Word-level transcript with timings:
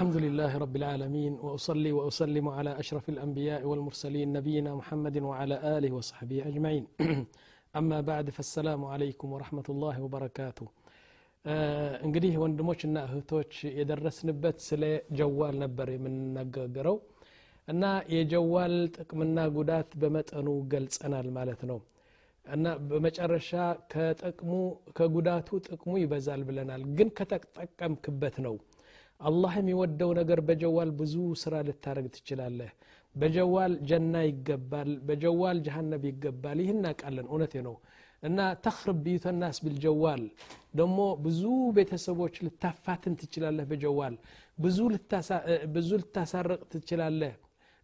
الحمد 0.00 0.16
لله 0.16 0.58
رب 0.58 0.76
العالمين 0.76 1.32
وأصلي 1.40 1.92
وأسلم 1.92 2.48
على 2.48 2.70
أشرف 2.78 3.08
الأنبياء 3.08 3.62
والمرسلين 3.66 4.32
نبينا 4.32 4.74
محمد 4.74 5.16
وعلى 5.18 5.56
آله 5.78 5.90
وصحبه 5.92 6.38
أجمعين 6.48 6.84
أما 7.76 8.00
بعد 8.00 8.30
فالسلام 8.30 8.84
عليكم 8.84 9.26
ورحمة 9.34 9.66
الله 9.74 9.96
وبركاته 10.04 10.68
እንግዲህ 12.06 12.32
ወንድሞችና 12.42 12.96
እህቶች 13.08 13.52
የደረስንበት 13.78 14.56
ስለ 14.68 14.84
ጀዋል 15.18 15.54
ነበር 15.62 15.88
የምንነጋገረው 15.92 16.96
እና 17.68 17.82
የጀዋል 18.14 18.74
ጥቅምና 18.96 19.38
ጉዳት 19.56 19.90
በመጠኑ 20.02 20.48
ገልጸናል 20.72 21.28
ማለት 21.36 21.60
ነው 21.70 21.78
እና 22.46 22.66
በመጨረሻ 22.88 23.52
ከጥቅሙ 23.92 24.50
ከጉዳቱ 24.98 25.60
ጥቅሙ 25.68 25.94
ይበዛል 26.02 26.42
ብለናል 26.48 26.82
ግን 26.98 27.08
ከተጠቀምክበት 27.20 28.38
ነው 28.46 28.56
አላህ 29.21 29.53
የሚወደው 29.59 30.11
ነገር 30.19 30.39
በጀዋል 30.47 30.89
ብዙ 30.99 31.13
ስራ 31.41 31.55
ልታደረግ 31.67 32.07
ትችላለህ። 32.15 32.71
በጀዋል 33.15 33.73
ጀና 33.89 34.15
ይገባል 34.27 34.89
በጀዋል 35.07 35.57
ጀሃነብ 35.65 36.03
ይገባል። 36.09 36.57
ይህ 36.63 36.71
እናቃለን 36.75 37.27
እውነቴ 37.31 37.53
ነው። 37.67 37.75
እና 38.23 38.39
ተክርብ 38.65 38.97
ቢዩተ 39.05 39.27
ናስ 39.37 39.57
ቢልጀዋል 39.63 40.23
ደግሞ 40.75 40.97
ብዙ 41.23 41.41
ቤተሰቦች 41.77 42.35
ልታፋትን 42.45 43.13
ትችላለህ 43.21 43.65
በጀዋል። 43.71 44.15
ብዙ 45.75 45.89
ልታሳረቅ 45.95 46.61
ትችላለህ። 46.73 47.33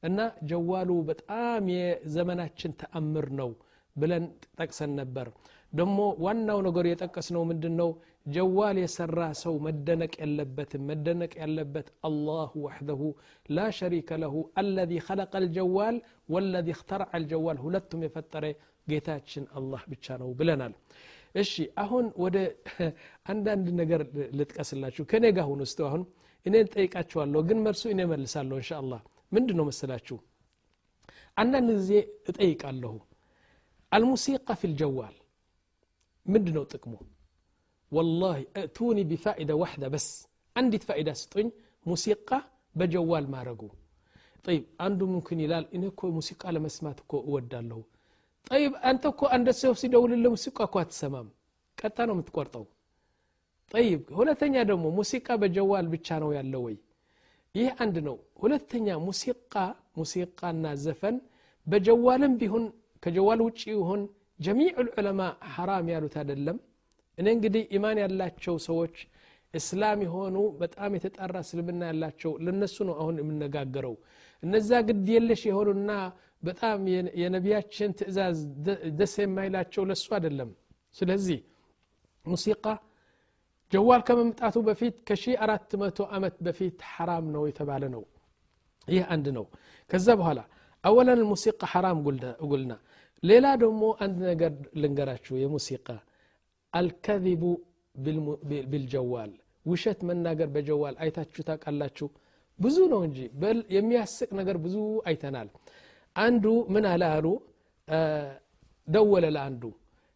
እና 0.04 0.20
ጀዋሉ 0.50 0.90
በጣም 1.10 1.64
የዘመናችን 1.76 2.76
ተአምር 2.82 3.28
ነው 3.40 3.52
ብለን 3.96 4.26
ጠቅሰን 4.60 4.92
ነበር። 5.00 5.28
ደግሞ 5.74 5.98
ዋናው 6.24 6.60
ነገሩ 6.68 6.86
የጠቀስነው 6.90 7.44
ምንድን 7.50 7.74
ነው 7.80 7.90
ጀዋል 8.27 8.77
የሰራ 8.83 9.21
ሰው 9.43 9.55
መደነቅ 9.67 10.13
የለበትም 10.21 10.83
መደነቅ 10.91 11.33
ያለበት 11.43 11.89
አላሁ 12.09 12.53
ወሕደሁ 12.67 13.01
ላ 13.57 13.65
ሸሪከ 13.79 14.19
ለሁ 14.23 14.35
አለዚ 14.61 14.93
ኸለቀ 15.07 15.33
ልጀዋል 15.45 15.97
ወለዚ 16.35 16.69
እክተረዐ 16.77 17.13
ልጀዋል 17.25 17.59
ሁለቱም 17.65 18.03
የፈጠረ 18.07 18.45
ጌታችን 18.87 19.45
አላህ 19.59 19.83
ብቻ 19.93 20.17
ነው 20.23 20.31
ብለናል 20.39 20.75
እሺ 21.43 21.53
አሁን 21.83 22.07
ወደ 22.25 22.37
አንዳንድ 23.33 23.67
ነገር 23.81 24.01
ልጥቀስላችሁ 24.39 25.05
ከኔ 25.13 25.25
ጋር 25.37 25.47
ሁን 25.51 25.63
ውስጥ 25.67 25.79
አሁን 25.89 26.03
እኔ 26.47 26.57
ጠይቃችኋለሁ 26.75 27.41
ግን 27.49 27.59
መልሱ 27.67 27.83
እኔ 27.93 28.03
መልሳለሁ 28.13 28.57
እንሻ 28.61 28.73
አላህ 28.83 29.01
ምንድን 29.33 29.57
ነው 29.61 29.67
መሰላችሁ 29.71 30.17
አንዳንድ 31.43 31.71
ጊዜ 31.79 31.93
እጠይቃለሁ 32.31 32.95
አልሙሲቃ 33.93 34.49
ፊ 34.61 34.71
ልጀዋል 34.73 35.15
ምንድ 36.27 36.47
ነው 36.57 36.65
ጥቅሙ 36.73 36.93
ወላሂ 37.93 38.41
እቱኒ 38.63 38.99
ቢፋኢዳ 39.11 39.53
ዋሕዳ 39.63 39.85
በስ 39.95 40.07
አንዲት 40.57 40.85
ፋኢዳ 40.89 41.11
ስጡኝ 41.21 41.49
ሙሲቃ 41.87 42.31
በጀዋል 42.75 43.25
ማድረጉ 43.35 43.63
ጠይብ 44.45 44.63
አንዱ 44.85 45.01
ምምክን 45.11 45.41
ይላል 45.45 45.65
እኔ 45.77 45.83
እኮ 45.91 46.11
ሙሲቃ 46.17 46.43
ለመስማት 46.55 46.99
እኮ 47.05 47.13
እወዳለሁ 47.29 47.81
ጠይብ 48.47 48.73
አንተ 48.91 49.03
እኮ 49.13 49.23
አንድ 49.37 49.49
ሰው 49.61 49.73
ሲደውልልህ 49.81 50.31
ሙዚቃ 50.35 50.59
እኮ 50.69 50.77
አትሰማም 50.83 51.29
ቀጣ 51.79 51.99
ነው 52.09 52.15
የምትቆርጠው 52.17 52.65
ጠይብ 53.71 54.01
ሁለተኛ 54.19 54.55
ደግሞ 54.71 54.87
ሙዚቃ 54.97 55.37
በጀዋል 55.43 55.87
ብቻ 55.95 56.19
ነው 56.25 56.31
ያለው 56.39 56.63
ወይ 56.67 56.77
ይህ 57.55 57.71
አንድ 57.85 57.97
ነው 58.09 58.17
ሁለተኛ 58.43 58.97
ሙዚቃ 59.07 59.55
ሙዚቃና 60.01 60.67
ዘፈን 60.85 61.17
በጀዋልም 61.67 62.35
ቢሆን 62.41 62.65
ከጀዋል 63.03 63.41
ውጭ 63.47 63.61
ይሁን 63.73 64.03
ጀሚዕ 64.41 64.75
ልዑለማ 64.87 65.21
ሐራም 65.55 65.87
ያሉት 65.95 66.15
አይደለም 66.21 66.59
እኔ 67.19 67.27
እንግዲህ 67.37 67.63
ኢማን 67.77 67.99
ያላቸው 68.03 68.55
ሰዎች 68.69 68.95
እስላም 69.55 70.01
የሆኑ 70.05 70.37
በጣም 70.61 70.93
የተጣራ 70.97 71.37
እስልምና 71.45 71.83
ያላቸው 71.91 72.33
ለነሱ 72.47 72.77
ነው 72.89 72.95
አሁን 73.03 73.17
የምነጋገረው 73.23 73.95
እነዛ 74.43 74.71
ግድ 74.89 75.09
የለሽ 75.15 75.43
የሆኑና 75.51 75.91
በጣም 76.43 76.79
የነቢያችን 77.23 77.91
ትእዛዝ 77.99 78.39
ደስ 79.01 79.15
የማይላቸው 79.23 79.83
ለሱ 79.91 80.07
አይደለም 80.17 80.51
ስለዚህ 80.97 81.39
ሙሲቃ 82.27 82.65
ጀዋል 83.73 84.03
ከመምጣቱ 84.09 84.57
በፊት 84.67 84.97
ከሺ 85.09 85.25
አራት 85.45 85.71
መቶ 85.83 86.09
ዓመት 86.17 86.35
በፊት 86.47 86.81
ሐራም 86.95 87.27
ነው 87.37 87.45
የተባለ 87.51 87.85
ነው 87.95 88.03
ይህ 88.89 89.05
አንድ 89.15 89.27
ነው 89.37 89.45
ከዛ 89.91 90.09
በኋላ 90.21 90.41
አወለን 90.85 91.21
ሙሲቃ 91.31 91.63
ሐራም 91.73 91.99
ጉልና 92.51 92.73
ሌላ 93.23 93.47
ደግሞ 93.63 93.83
አንድ 94.05 94.19
ነገር 94.31 94.53
ልንገራችሁ 94.83 95.35
የሙሲቃ 95.43 95.87
አልከዚቡ 96.78 97.44
ቢልጀዋል 98.72 99.32
ውሸት 99.66 100.00
መናገር 100.10 100.50
በጀዋል 100.56 100.96
አይታችሁ 101.04 101.42
ታውቃላችሁ? 101.48 102.08
ብዙ 102.60 102.78
ነው 102.94 103.02
እንጂ 103.08 103.18
የሚያስቅ 103.76 104.30
ነገር 104.40 104.58
ብዙ 104.66 104.76
አይተናል። 105.10 105.50
አንዱ 106.16 106.46
ምን 106.74 106.86
አለ 106.92 107.04
አሉ? 107.16 107.26
ደወለ 108.88 109.26
ለአንዱ። 109.36 109.64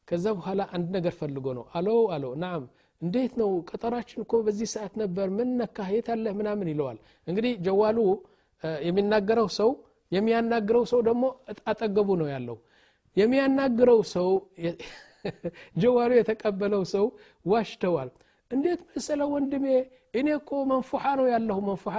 ከዛ 0.07 0.25
በኋላ 0.37 0.61
አንድ 0.75 0.87
ነገር 0.95 1.13
ፈልጎ 1.19 1.45
ነው። 1.57 1.65
አሎ 1.77 1.87
አሎ 2.15 2.25
ናም 2.43 2.63
እንዴት 3.01 3.33
ነው? 3.41 3.49
ቀጠራችን 3.69 4.19
እኮ 4.23 4.33
በዚህ 4.45 4.67
ሰዓት 4.73 4.93
ነበር። 5.01 5.27
ምን 5.37 5.49
ነካህ? 5.59 5.87
የት 5.95 6.07
አለህ? 6.13 6.33
ምናምን 6.39 6.67
ይለዋል። 6.71 6.97
እንግዲህ 7.27 7.53
ጀዋሉ 7.65 7.97
የሚናገረው 8.83 9.47
ሰው 9.59 9.69
የሚያናግረው 10.11 10.83
ሰው 10.91 10.99
ደግሞ 11.07 11.23
አጠገቡ 11.71 12.09
ነው 12.21 12.27
ያለው። 12.33 12.57
የሚያናግረው 13.17 13.99
ሰው 14.13 14.29
ጀዋሉ 15.81 16.11
የተቀበለው 16.17 16.83
ሰው 16.93 17.05
ዋሽተዋል። 17.45 18.11
እንዴት 18.51 18.81
መሰለ 18.89 19.21
ወንድሜ 19.33 19.65
እኔ 20.13 20.27
እኮ 20.37 20.51
መንፉሓ 20.71 21.03
ነው 21.19 21.25
ያለሁ። 21.31 21.57
መንፉሓ 21.67 21.93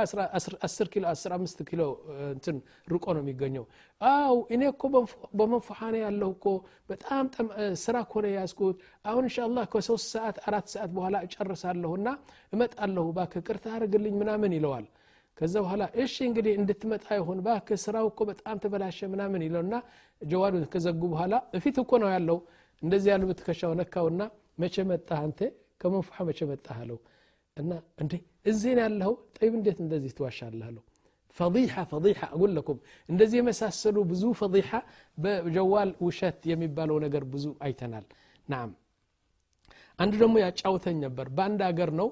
10 0.64 0.88
ኪሎ 0.92 1.04
15 1.12 1.62
ኪሎ 1.68 1.82
እንትን 2.26 2.56
ርቆ 2.88 3.04
ነው 3.16 3.22
የሚገኘው። 3.24 3.64
አው 4.00 4.36
እኔ 4.54 4.62
እኮ 4.72 4.82
በመንፉሓ 5.38 5.80
ነው 5.94 6.00
ያለሁ 6.04 6.28
እኮ። 6.36 6.44
በጣም 6.90 7.24
ስራ 7.82 7.96
እኮ 8.06 8.14
ነው 8.24 8.32
ያዝኩት 8.36 8.76
አሁን 9.04 9.24
እንሻላ 9.28 9.64
ከሶስት 9.72 10.08
ሰዓት 10.14 10.38
አራት 10.48 10.68
ሰዓት 10.74 10.90
በኋላ 10.96 11.16
እጨርሳለሁና 11.28 12.06
እመጣለሁ። 12.52 13.06
ባክህ 13.18 13.34
ይቅርታ 13.46 13.66
አርግልኝ 13.78 14.16
ምናምን 14.22 14.54
ይለዋል። 14.58 14.86
ከዛ 15.38 15.54
በኋላ 15.64 15.82
እሺ 16.02 16.14
እንግዲህ 16.26 16.52
እንድትመጣ 16.58 17.06
ይሁን 17.16 17.38
ባክ 17.44 17.68
ስራው 17.84 18.06
እኮ 18.10 18.20
በጣም 18.30 18.56
ተበላሸ 18.62 18.98
ምናምን 19.12 19.42
ይለውና 19.46 19.74
جوال 20.22 20.40
ኡን 20.40 20.64
ከዘጉ 20.72 21.02
በኋላ 21.12 21.34
እፊት 21.58 21.76
እኮ 21.82 21.92
ነው 22.02 22.10
ያለው 22.14 22.38
እንደዚህ 22.82 23.09
ያሉ 23.12 23.22
በትከሻው 23.31 23.72
ነካውና 23.81 24.22
መቼ 24.62 24.75
መጣህ 24.91 25.19
አንተ? 25.26 25.41
ከመንፉሐ 25.81 26.16
መቼ 26.28 26.41
መጣህ 26.50 26.76
አለው። 26.82 26.98
እና 27.56 27.70
እንዴ 28.03 28.12
እዚህን 28.47 28.78
ያለኸው? 28.84 29.15
ጠይብ 29.37 29.53
እንዴት 29.59 29.78
እንደዚህ 29.84 30.12
ትዋሻለህ 30.19 30.66
አለው። 30.70 30.84
ፈضيحة 31.37 31.82
ፈضيحة 31.84 32.26
أقول 32.28 32.50
لكم 32.56 32.76
እንደዚህ 33.09 33.37
የመሳሰሉ 33.41 33.97
ብዙ 34.10 34.22
ፈضيحة 34.34 34.81
በጀዋል 35.19 35.91
ውሸት 36.06 36.41
የሚባለው 36.50 36.97
ነገር 37.04 37.22
ብዙ 37.32 37.44
አይተናል። 37.65 38.06
ናም። 38.48 38.70
አንድ 39.99 40.12
ደግሞ 40.22 40.34
ያጫውተኝ 40.44 40.97
ነበር። 41.06 41.26
በአንድ 41.37 41.60
አገር 41.69 41.91
ነው። 42.00 42.09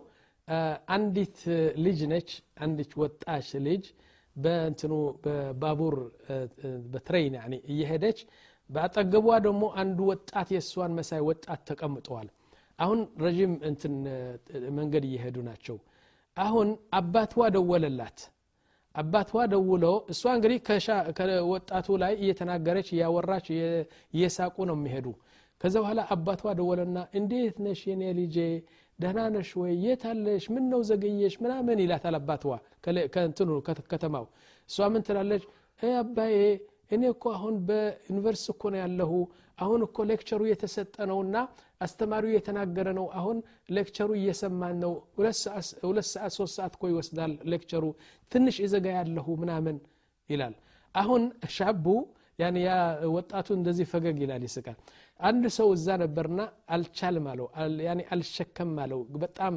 አንዲት 0.94 1.38
ልጅ 1.84 1.98
ነች። 2.12 2.30
አንዲት 2.64 2.92
ወጣች 3.00 3.48
ልጅ 3.66 3.84
በእንትኑ 4.36 4.92
በባቡር 5.24 5.96
በትሬን 6.92 7.34
እየሄደች 7.70 8.18
በአጠገቧ 8.70 9.26
ደግሞ 9.46 9.62
አንዱ 9.80 9.98
ወጣት 10.10 10.48
የእሷን 10.54 10.92
መሳይ 10.98 11.22
ወጣት 11.28 11.60
ተቀምጠዋል። 11.68 12.28
አሁን 12.78 13.00
ረዥም 13.22 13.54
እንትን 13.70 13.94
መንገድ 14.78 15.04
እየሄዱ 15.08 15.36
ናቸው። 15.48 15.76
አሁን 16.36 16.68
አባቷ 16.98 17.34
ደወለላት። 17.56 18.18
አባቷ 18.94 19.32
ደውሎ 19.52 19.84
እሷ 20.12 20.22
እንግዲህ 20.36 20.58
ከወጣቱ 21.18 21.88
ላይ 22.02 22.12
እየተናገረች 22.22 22.88
እያወራች 22.94 23.46
እየሳቁ 24.14 24.56
ነው 24.70 24.76
የሚሄዱ። 24.78 25.06
ከዛ 25.60 25.74
በኋላ 25.82 26.00
አባቷ 26.14 26.42
ደወለና 26.58 26.98
እንዴት 27.18 27.56
ነሽ 27.64 27.80
የኔ 27.90 28.02
ልጄ? 28.18 28.36
ደህና 28.98 29.20
ነሽ 29.34 29.50
ወይ? 29.60 29.72
የት 29.84 30.02
ምን 30.54 30.64
ነው 30.72 30.80
ዘገየሽ? 30.88 31.34
ምናምን 31.44 31.78
ይላታል 31.84 32.16
አባትዋ 32.20 32.52
ከተማው 33.92 34.26
እሷ 34.68 34.88
ምን 34.92 35.04
ትላለች? 35.06 35.44
አባዬ 35.80 36.36
እኔ 36.90 37.02
እኮ 37.12 37.24
አሁን 37.36 37.54
በዩኒቨርስቲ 37.68 38.48
እኮ 38.54 38.62
ነው 38.72 38.80
ያለሁ። 38.82 39.12
አሁን 39.58 39.80
እኮ 39.86 39.96
lecture 40.10 40.33
ኡ 40.33 40.40
እየተሰጠ 40.46 40.94
ነውና 41.10 41.36
አስተማሪው 41.80 42.30
እየተናገረ 42.32 42.88
ነው። 42.98 43.06
አሁን 43.18 43.36
lecture 43.76 44.03
ኡ 44.03 44.10
እየሰማን 44.18 44.76
ነው። 44.84 44.92
ሁለት 45.18 45.36
ሰዓት 46.08 46.32
ሶስት 46.38 46.54
ሰዓት 46.58 46.72
እኮ 46.76 46.84
ይወስዳል 46.92 47.34
lecture 47.52 47.75
ኡ። 47.75 47.84
ትንሽ 48.32 48.56
እዘጋ 48.66 48.86
ያለሁ 48.98 49.26
ምናምን 49.42 49.76
ይላል። 50.30 50.54
አሁን 50.94 51.22
ሻቡ 51.56 51.84
ያ 52.38 52.70
ወጣቱ 53.14 53.48
እንደዚህ 53.56 53.86
ፈገግ 53.90 54.16
ይላል 54.24 54.42
ይስቃል። 54.46 54.76
አንድ 55.20 55.44
ሰው 55.56 55.68
እዛ 55.74 55.86
ነበርና 56.02 56.40
አልቻልም 56.74 57.26
አለው። 57.32 57.46
አልሸከም 58.14 58.72
አለው። 58.84 59.00
በጣም 59.16 59.54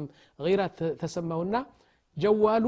ራ 0.54 0.62
ተሰማውና 1.02 1.54
ጀዋሉ 2.16 2.66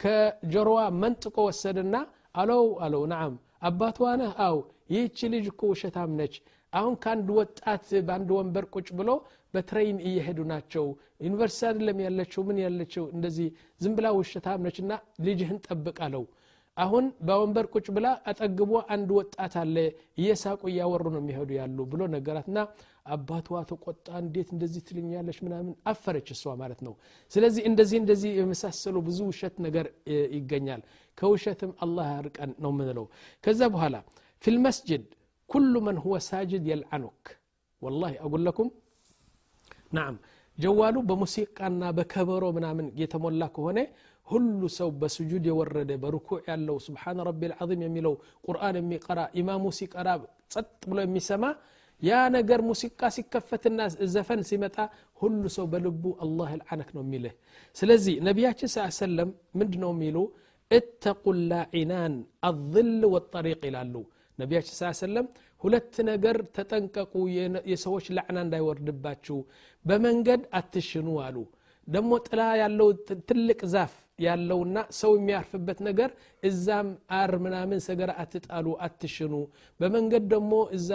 ከጆሮዋ 0.00 0.80
መንጥቆ 1.02 1.36
ወሰደና 1.48 1.96
አለው 2.34 2.64
አለው። 2.84 3.02
ናም 3.12 3.34
አባቷ 3.66 3.98
ነህ? 4.20 4.32
አው 4.46 4.56
ይህቺ 4.90 5.18
ልጅ 5.32 5.44
እኮ 5.52 5.60
ውሸታም 5.72 6.10
ነች። 6.18 6.34
አሁን 6.72 6.94
ከአንድ 7.02 7.28
ወጣት 7.38 7.86
በአንድ 8.06 8.28
ወንበር 8.36 8.64
ቁጭ 8.74 8.88
ብሎ 8.98 9.10
በትሬይን 9.54 9.98
እየሄዱ 10.08 10.38
ናቸው። 10.50 10.86
ዩኒቨርሲቲ 11.26 11.62
አይደለም 11.68 11.98
ያለችው 12.06 12.42
ምን 12.48 12.58
ያለችው? 12.64 13.04
እንደዚህ 13.14 13.46
ዝም 13.82 13.94
ብላ 13.98 14.06
ውሸታም 14.18 14.64
ነች 14.66 14.78
እና 14.84 14.92
ልጅህን 15.26 15.58
ጠብቅ 15.66 15.96
አለው። 16.06 16.24
አሁን 16.76 17.04
በወንበር 17.26 17.66
ቁጭ 17.74 17.86
ብላ 17.96 18.06
አጠግቦ 18.30 18.72
አንድ 18.94 19.10
ወጣት 19.18 19.54
አለ። 19.60 19.76
እየሳቁ 20.18 20.60
እያወሩ 20.70 21.04
ነው 21.14 21.20
የሚሄዱ 21.22 21.50
ያሉ 21.58 21.78
ብሎ 21.92 22.00
ነገራትና 22.14 22.58
አባቷ 23.14 23.48
ተቆጣ 23.70 24.08
እንዴት 24.24 24.48
እንደዚህ 24.54 24.82
ትልኛለች 24.88 25.38
ምናምን 25.46 25.72
አፈረች 25.92 26.28
እሷ 26.34 26.54
ማለት 26.62 26.80
ነው 26.86 26.94
ስለዚህ 27.32 27.62
እንደዚህ 27.70 27.98
እንደዚህ 28.02 28.30
የመሳሰሉ 28.40 28.96
ብዙ 29.08 29.18
ውሸት 29.30 29.56
ነገር 29.66 29.88
ይገኛል 30.36 30.82
ከውሸትም 31.18 31.72
አላህ 31.86 32.08
ያርቀን 32.16 32.52
ነው 32.66 32.72
ምንለው 32.78 33.08
ከዛ 33.44 33.62
በኋላ 33.76 33.96
في 34.44 34.48
المسجد 34.54 35.04
كل 35.52 35.72
من 35.86 35.96
هو 36.04 36.14
ساجد 36.30 36.62
يلعنك 36.72 37.24
والله 37.82 38.12
أقول 38.24 38.42
لكم 38.46 38.66
نعم 39.98 40.14
جوالو 40.58 41.00
بموسيقانا 41.08 41.88
بكبرو 41.98 42.48
منامن 42.56 42.86
يتمولا 43.02 43.48
كهونه 43.56 43.86
ሁሉ 44.28 44.60
ሰው 44.78 44.88
በስጁድ 45.00 45.44
የወረደ 45.48 45.90
በርኩዕ 46.02 46.38
ያለው 46.50 46.76
ስብሓን 46.86 47.18
ረቢ 47.28 47.40
ልዓظም 47.50 47.80
የሚለው 47.84 48.14
ቁርአን 48.46 48.76
የሚቀራ 48.78 49.18
ኢማሙ 49.40 49.64
ሲቀራ 49.78 50.08
ጸጥ 50.52 50.80
ብሎ 50.90 50.98
የሚሰማ 51.04 51.44
ያ 52.02 52.16
ነገር 52.34 52.60
ሙዚቃ 52.68 53.08
ሲከፈትና 53.14 53.78
ዘፈን 54.14 54.40
ሲመጣ 54.48 54.76
ሁሉ 55.20 55.42
ሰው 55.54 55.66
በልቡ 55.72 56.04
አላህ 56.24 56.50
ልዓነክ 56.60 56.90
ነው 56.96 57.02
የሚልህ 57.04 57.34
ስለዚህ 57.76 58.16
ነቢያችን 58.28 58.70
ስ 58.74 58.84
ሰለም 58.98 59.30
ምንድ 59.58 59.74
ነው 59.84 59.92
የሚሉ 59.94 60.18
እተቁ 60.70 61.24
ላዒናን 61.50 62.14
አظል 62.48 63.02
ወጠሪቅ 63.14 63.60
ይላሉ 63.68 63.94
ነቢያችን 64.38 64.74
ስ 64.78 64.92
ሰለም 65.02 65.26
ሁለት 65.62 65.94
ነገር 66.10 66.36
ተጠንቀቁ 66.56 67.12
የሰዎች 67.72 68.06
ላዕና 68.16 68.38
እንዳይወርድባችሁ 68.46 69.38
በመንገድ 69.84 70.42
አትሽኑ 70.58 71.08
አሉ 71.26 71.36
ደግሞ 71.88 72.12
ጥላ 72.26 72.42
ያለው 72.62 72.88
ትልቅ 73.28 73.60
ዛፍ 73.74 73.94
ያለውና 74.19 74.77
ሰው 74.99 75.11
የሚያርፍበት 75.17 75.79
ነገር 75.87 76.09
እዛም 76.43 76.87
አር 77.19 77.31
ምናምን 77.45 77.79
ሰገራ 77.85 78.11
አትጣሉ 78.23 78.67
አትሽኑ 78.87 79.33
በመንገድ 79.79 80.25
ደግሞ 80.33 80.53
እዛ 80.77 80.89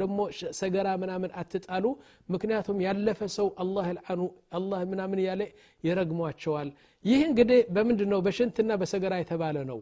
ደግሞ 0.00 0.18
ሰገራ 0.60 0.88
ምናምን 1.02 1.30
አትጣሉ 1.42 1.84
ምክንያቱም 2.28 2.80
ያለፈ 2.86 3.20
ሰው 3.36 3.48
አላህ 3.64 3.88
ልዓኑ 3.98 4.22
አላህ 4.58 4.82
ምናምን 4.92 5.20
እያለ 5.24 5.42
ይረግሟቸዋል 5.84 6.70
ይህ 7.04 7.22
እንግዲህ 7.28 7.60
በምንድ 7.76 8.02
ነው 8.12 8.20
በሽንትና 8.26 8.72
በሰገራ 8.82 9.14
የተባለ 9.22 9.58
ነው 9.70 9.80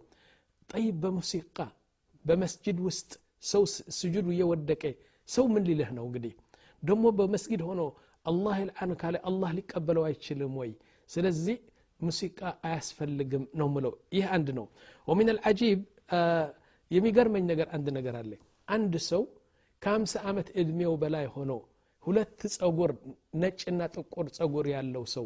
ጠይብ 0.70 0.98
በሙሲቃ 1.04 1.58
በመስጅድ 2.24 2.78
ውስጥ 2.88 3.10
ሰው 3.44 3.62
ስጁድ 3.98 4.26
እየወደቀ 4.34 4.82
ሰው 5.28 5.44
ምን 5.52 5.64
ሊልህ 5.68 5.90
ነው 5.98 6.04
እንግዲህ 6.08 6.32
ደግሞ 6.82 7.06
በመስጊድ 7.18 7.60
ሆኖ 7.68 7.82
አላህ 8.26 8.56
ልዓን 8.68 8.90
ካለ 9.00 9.16
አላህ 9.28 9.50
ሊቀበለው 9.58 10.04
አይችልም 10.08 10.54
ወይ 10.60 10.70
ስለዚህ 11.10 11.56
ሙሲቃ 11.99 12.39
አያስፈልግም 12.65 13.43
ነው 13.59 13.67
ምለው 13.73 13.93
ይህ 14.15 14.25
አንድ 14.35 14.47
ነው። 14.57 14.65
ወሚን 15.07 15.29
አልዓጂብ 15.33 15.79
የሚገርመኝ 16.91 17.43
ነገር 17.51 17.67
አንድ 17.75 17.87
ነገር 17.97 18.15
አለ። 18.19 18.31
አንድ 18.67 18.93
ሰው 19.09 19.23
ከአምሳ 19.81 20.13
ዓመት 20.29 20.47
ዕድሜው 20.59 20.93
በላይ 21.01 21.25
ሆኖ 21.35 21.51
ሁለት 22.03 22.41
ጸጉር 22.55 22.91
ነጭና 23.41 23.81
ጥቁር 23.95 24.27
ጸጉር 24.37 24.65
ያለው 24.73 25.03
ሰው 25.15 25.25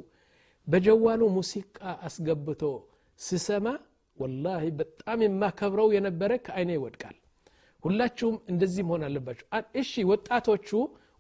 በጀዋሉ 0.68 1.22
ሙሲቃ 1.36 1.78
አስገብቶ 2.08 2.62
ስሰማ 3.20 3.68
ወላሂ 4.18 4.66
በጣም 4.80 5.20
የማከብረው 5.26 5.90
የነበረ 5.96 6.32
ከአይኔ 6.46 6.72
ይወድቃል። 6.78 7.18
ሁላችሁም 7.84 8.36
እንደዚህ 8.52 8.84
መሆን 8.88 9.04
አለባቸው 9.08 9.48
እሺ 9.82 9.92
ወጣቶቹ 10.12 10.70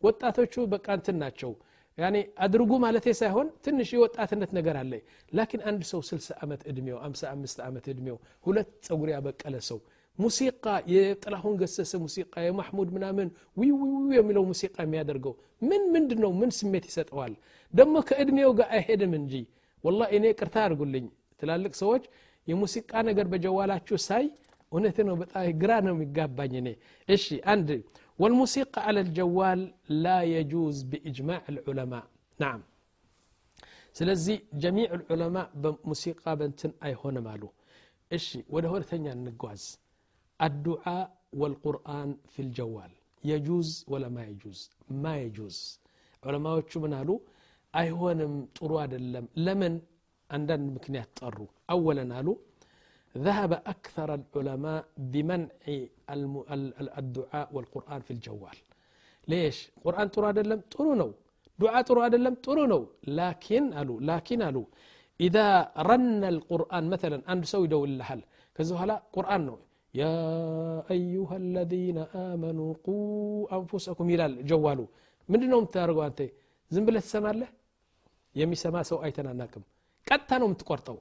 ወጣቶቹ 0.04 0.54
በቃ 0.74 0.88
እንትን 0.98 1.18
ናቸው 1.24 1.52
ያኔ 1.99 2.17
አድርጉ 2.45 2.73
ማለቴ 2.85 3.07
ሳይሆን 3.19 3.49
ትንሽ 3.65 3.89
የወጣትነት 3.95 4.51
ነገር 4.59 4.77
አለ 4.81 4.93
ላኪን 5.33 5.61
አንድ 5.71 5.83
ሰው 5.91 6.01
60 6.09 6.39
ዓመት 6.45 6.63
እድሜው 6.71 6.97
55 7.05 7.61
ዓመት 7.67 7.85
እድሜው 7.93 8.17
ሁለት 8.47 8.71
ጸጉር 8.87 9.11
ያበቀለ 9.15 9.57
ሰው 9.69 9.79
ሙሲቃ 10.19 10.65
የጥላሁን 10.93 11.55
ገሰሰ 11.61 11.93
ሙሲቃ 12.03 12.35
የማሕሙድ 12.47 12.91
ምናምን 12.97 13.29
ዊዊዊ 13.61 14.11
የሚለው 14.19 14.45
ሙሲቃ 14.51 14.77
የሚያደርገው 14.85 15.35
ምን 15.63 15.83
ምንድን 15.95 16.21
ነው 16.25 16.33
ምን 16.41 16.51
ስሜት 16.59 16.85
ይሰጠዋል 16.91 17.33
ደግሞ 17.75 17.95
ከእድሜው 18.09 18.53
ጋር 18.61 18.69
አይሄድም 18.77 19.15
እንጂ 19.21 19.35
ወላ 19.85 20.03
እኔ 20.19 20.27
ቅርታ 20.39 20.57
አድርጉልኝ 20.67 21.07
ትላልቅ 21.43 21.73
ሰዎች 21.83 22.05
የሙሲቃ 22.47 22.93
ነገር 23.09 23.27
በጀዋላችሁ 23.33 23.99
ሳይ 24.07 24.25
እውነት 24.73 24.97
ነው 25.09 25.15
በጣም 25.21 25.45
ግራ 25.63 25.73
ነው 25.87 25.93
የሚጋባኝ 25.97 26.55
እኔ 26.61 26.69
እሺ 27.09 27.27
አንድ 27.53 27.69
والموسيقى 28.20 28.80
على 28.88 29.00
الجوال 29.06 29.74
لا 29.90 30.24
يجوز 30.24 30.84
بإجماع 30.84 31.42
العلماء. 31.50 32.06
نعم. 32.40 32.62
سلزي 33.94 34.42
جميع 34.54 34.94
العلماء 34.94 35.52
بموسيقى 35.62 36.32
بنتن 36.40 36.72
أي 36.84 36.96
هون 37.02 37.18
مالو. 37.18 37.50
إشي 38.14 38.40
وده 38.50 38.82
ثانية 38.82 39.14
النقواز 39.14 39.80
الدعاء 40.42 41.08
والقرآن 41.40 42.18
في 42.34 42.42
الجوال. 42.42 42.92
يجوز 43.24 43.86
ولا 43.88 44.10
ما 44.10 44.24
يجوز؟ 44.26 44.60
ما 45.04 45.14
يجوز. 45.18 45.80
علماء 46.24 46.64
شو 46.70 46.80
منالو 46.80 47.16
أي 47.76 47.92
هون 47.92 48.46
طرواد 48.60 48.94
اللم 48.94 49.28
لمن 49.36 49.74
عندن 50.32 50.62
مكنيات 50.76 51.10
طروا 51.16 51.48
أولا 51.70 52.04
نالو 52.04 52.34
ذهب 53.18 53.52
أكثر 53.54 54.10
العلماء 54.14 54.86
بمنع 54.98 55.48
الدعاء 57.01 57.47
والقرآن 57.55 58.01
في 58.07 58.13
الجوال 58.17 58.59
ليش 59.33 59.57
قرآن 59.85 60.07
ترى 60.15 60.29
أدلم 60.33 60.61
ترونو 60.73 61.11
دعاء 61.63 61.83
ترى 61.89 62.01
أدلم 62.07 62.35
ترونو 62.45 62.81
لكن 63.21 63.63
قالوا 63.77 63.99
لكن 64.11 64.39
قالوا 64.45 64.67
إذا 65.27 65.47
رن 65.91 66.23
القرآن 66.35 66.85
مثلا 66.95 67.17
أن 67.33 67.39
سوي 67.53 67.67
دو 67.73 67.83
الحل 67.91 68.23
كذا 68.57 68.75
هلا 68.83 68.97
قرآن 69.17 69.41
نو 69.49 69.57
يا 70.03 70.15
أيها 70.97 71.37
الذين 71.45 71.99
آمنوا 72.31 72.71
قوا 72.87 73.43
أنفسكم 73.59 74.05
إلى 74.15 74.25
جوالو 74.51 74.87
من 75.31 75.41
نوم 75.53 75.65
تارجو 75.75 76.01
أنت 76.09 76.21
زنبل 76.75 76.97
السماء 77.03 77.35
له 77.41 77.49
يمي 78.41 78.57
سما 78.63 78.81
سو 78.91 78.97
أيتنا 79.07 79.33
ناكم 79.41 79.63
قد 80.09 80.21
نوم 80.43 80.53
تقرطو 80.63 80.99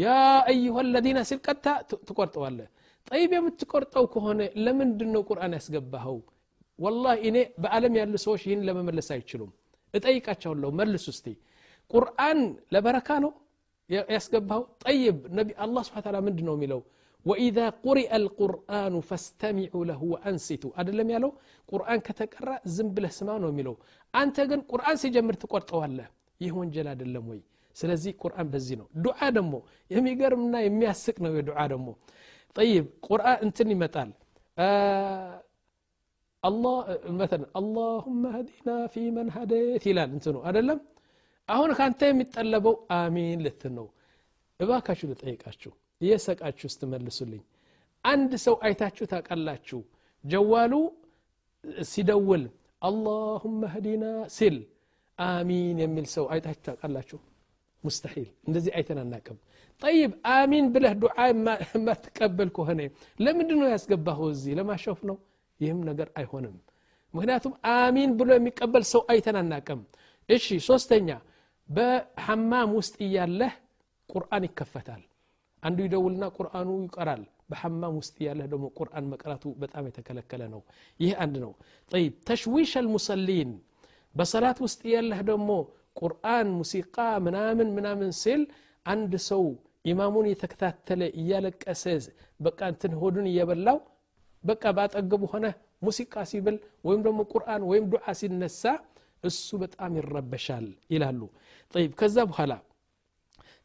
ያ 0.00 0.12
አዩሃ 0.50 0.76
ለዚነ 0.94 1.18
ሲል 1.28 1.40
ቀጥታ 1.46 1.66
ትቆርጠዋለህ 2.08 2.68
ጠይብ 3.06 3.30
የምትቆርጠው 3.36 4.04
ከሆነ 4.14 4.40
ለምንድን 4.64 5.10
ነው 5.14 5.22
ቁርአን 5.30 5.54
ያስገባኸው 5.58 6.18
ወላ 6.78 7.06
እኔ 7.28 7.38
በዓለም 7.62 7.94
ያሉ 8.00 8.14
ሰዎች 8.24 8.42
ይህን 8.46 8.62
ለመመለስ 8.68 9.08
አይችሉም 9.16 9.50
እጠይቃቸዋለሁ 9.94 10.70
መልስ 10.80 11.04
ውስቲ 11.12 11.26
ቁርአን 11.90 12.38
ለበረካ 12.74 13.10
ነው 13.24 13.32
ያስገባኸው 14.14 14.64
ጠይብ 14.84 15.16
ነቢ 15.38 15.48
አላ 15.64 15.76
ስብን 15.88 16.02
ታላ 16.06 16.18
ምንድ 16.26 16.38
ነው 16.48 16.54
የሚለው 16.56 16.80
ወኢዛ 17.26 17.58
ቁሪአ 17.84 18.08
አልቁርአኑ 18.16 18.94
ፈስተሚዑ 19.08 19.82
ለሁ 19.90 20.00
ወአንሲቱ 20.12 20.64
አደለም 20.80 21.10
ያለው 21.14 21.30
ቁርአን 21.68 22.00
ከተቀራ 22.06 22.48
ዝም 22.76 22.88
ብለህ 22.96 23.12
ስማ 23.18 23.36
ነው 23.42 23.50
የሚለው 23.52 23.74
አንተ 24.14 24.46
ግን 24.50 24.60
ቁርአን 24.72 24.96
ሲጀምር 25.02 25.36
ትቆርጠዋለህ 25.42 26.08
ይህ 26.40 26.52
ወንጀል 26.60 26.88
አይደለም 26.92 27.26
ወይ 27.32 27.40
ስለዚህ 27.76 28.12
ቁርአን 28.22 28.48
በዚህ 28.54 28.76
ነው 28.80 28.88
ዱዓ 29.04 29.28
ደግሞ 29.36 29.54
የሚገርምና 29.90 30.56
የሚያስቅ 30.64 31.16
ነው 31.24 31.32
የዱዓ 31.38 31.60
ደግሞ 31.74 31.88
ጠይብ 32.57 32.85
ቁርአን 33.07 33.39
እንትን 33.45 33.69
ይመጣል 33.73 34.09
አላሁመ 36.43 38.23
ህዲና 38.35 38.69
ፊ 38.93 39.03
መን 39.15 39.29
ሀደት 39.35 39.83
ይላል 39.89 40.09
እንትኑ 40.15 40.37
አደለም 40.49 40.79
አሁን 41.49 41.71
ካንተ 41.77 42.01
የሚጠለበው 42.09 42.75
አሚን 42.97 43.39
ልትን 43.45 43.73
ነው 43.77 43.87
እባካችሁ 44.59 45.07
ልጠይቃችሁ 45.11 45.71
እየሰቃችሁ 46.01 46.67
ስትመልሱልኝ። 46.73 47.43
አንድ 48.03 48.31
ሰው 48.45 48.55
አይታችሁ 48.65 49.05
ታውቃላችሁ 49.11 49.79
ጀዋሉ 50.23 50.73
ሲደውል 51.89 52.43
አላሁመ 52.81 53.61
ህዲና 53.73 54.05
ሲል 54.37 54.57
አሚን 55.17 55.77
የሚል 55.83 56.05
ሰው 56.15 56.25
አይታችሁ 56.33 56.63
ታውቃላችሁ 56.67 57.19
ሙስተሒል 57.84 58.28
እንደዚህ 58.48 58.72
አይተን 58.78 58.98
አናቅም 59.02 59.38
ጠይብ 59.82 60.12
አሚን 60.32 60.66
ብለህ 60.74 60.92
ዱዓ 61.02 61.16
የማትቀበል 61.30 62.50
ከሆነ 62.56 62.80
ለምንድ 63.18 63.50
ነው 63.60 63.68
ያስገባኸው 63.72 64.28
እዚህ 64.34 64.52
ለማሸፍ 64.58 65.00
ነው 65.10 65.16
ይህም 65.60 65.80
ነገር 65.88 66.08
አይሆንም 66.20 66.54
ምክንያቱም 67.14 67.54
አሚን 67.72 68.10
ብሎ 68.18 68.28
የሚቀበል 68.36 68.84
ሰው 68.92 69.02
አይተን 69.12 69.36
አናቅም 69.40 69.80
እሺ 70.28 70.46
ሶስተኛ 70.68 71.08
በሐማም 71.68 72.70
ውስጥ 72.78 72.94
እያለህ 73.06 73.52
ቁርአን 74.08 74.44
ይከፈታል 74.48 75.02
አንዱ 75.62 75.78
ይደውልና 75.86 76.24
ቁርአኑ 76.36 76.70
ይቀራል 76.86 77.22
በሐማም 77.50 77.94
ውስጥ 78.00 78.14
እያለህ 78.22 78.46
ደግሞ 78.52 78.66
ቁርአን 78.78 79.04
መቅራቱ 79.12 79.44
በጣም 79.62 79.84
የተከለከለ 79.88 80.42
ነው 80.54 80.60
ይህ 81.00 81.12
አንድ 81.24 81.34
ነው 81.44 81.52
ጠይብ 81.90 82.14
ተሽዊሽ 82.28 82.72
አልሙሰሊን 82.80 83.50
በሰላት 84.14 84.58
ውስጥ 84.64 84.80
እያለህ 84.88 85.20
ደግሞ 85.30 85.50
ቁርአን 86.00 86.48
ሙሲቃ 86.60 86.96
ምናምን 87.26 87.68
ምናምን 87.76 88.10
ሲል 88.22 88.42
አንድ 88.86 89.12
ሰው 89.30 89.44
ኢማሙን 89.90 90.26
የተከታተለ 90.32 91.02
እያለቀሰ 91.20 91.84
በቃ 92.46 92.60
እንትን 92.72 92.92
ሆዱን 93.02 93.26
እየበላው 93.32 93.78
በቃ 94.44 94.62
ባጠገቡ 94.76 95.22
ሆነ 95.32 95.46
ሙሲቃ 95.86 96.14
ሲብል 96.30 96.56
ወይም 96.86 97.00
ደግሞ 97.06 97.20
ቁርአን 97.32 97.62
ወይም 97.70 97.84
ዱዓ 97.92 98.04
ሲነሳ 98.20 98.62
እሱ 99.28 99.48
በጣም 99.64 99.92
ይረበሻል 100.00 100.66
ይላሉ 100.94 101.20
طيب 101.74 101.90
ከዛ 102.00 102.16
በኋላ 102.30 102.52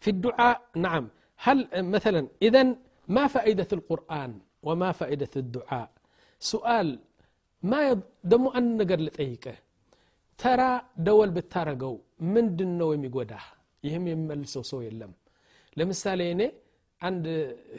في 0.03 0.10
الدعاء 0.15 0.57
نعم 0.86 1.05
هل 1.46 1.57
مثلا 1.96 2.22
إذا 2.48 2.63
ما 3.07 3.25
فائدة 3.36 3.69
القرآن 3.77 4.31
وما 4.67 4.89
فائدة 5.00 5.34
الدعاء 5.43 5.89
سؤال 6.51 6.88
ما 7.63 7.79
يض... 7.89 8.01
دمو 8.31 8.50
أن 8.57 8.65
نقر 8.79 9.00
لطيقه 9.05 9.55
ترى 10.39 10.72
دول 11.07 11.29
بتارقو 11.38 11.96
ምንድን 12.26 12.71
ነው 12.81 12.88
የሚጎዳህ? 12.95 13.45
ይህም 13.83 14.05
የሚመልሰው 14.09 14.64
ሰው 14.71 14.81
የለም። 14.87 15.12
ለምሳሌ 15.76 16.21
እኔ 16.35 16.43
አንድ 17.00 17.25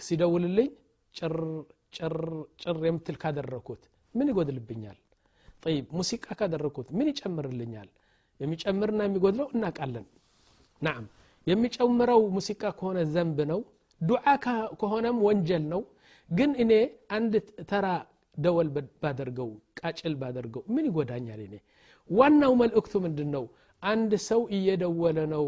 ሲደውልልኝ 0.06 0.70
ጭር 1.16 2.76
የምትል 2.86 3.18
ካደረኩት 3.24 3.82
ምን 4.16 4.28
ይጎድልብኛል? 4.32 4.98
ጠይብ 5.64 5.86
ሙሲቃ 5.98 6.26
ካደረኩት 6.40 6.88
ምን 6.98 7.08
ይጨምርልኛል? 7.12 7.90
የሚጨምርና 8.40 9.02
የሚጎድለው 9.08 9.48
እናቃለን። 9.56 10.06
ናም 10.82 11.04
የሚጨምረው 11.48 12.22
ሙሲቃ 12.36 12.64
ከሆነ 12.78 13.00
ዘንብ 13.14 13.38
ነው 13.52 13.60
ዱዓ 14.02 14.26
ከሆነም 14.82 15.18
ወንጀል 15.28 15.64
ነው። 15.74 15.82
ግን 16.30 16.52
እኔ 16.64 16.72
አንድ 17.18 17.34
ተራ 17.70 17.88
ደወል 18.38 18.70
ባደርገው 19.04 19.50
ቃጭል 19.80 20.14
ባደርገው 20.22 20.64
ምን 20.76 20.86
ይጎዳኛል 20.90 21.42
እኔ? 21.48 21.56
ዋናው 22.10 22.54
መልእክቱ 22.62 22.94
ምንድን 23.06 23.30
ነው 23.36 23.44
አንድ 23.84 24.12
ሰው 24.28 24.42
እየደወለ 24.56 25.20
ነው 25.34 25.46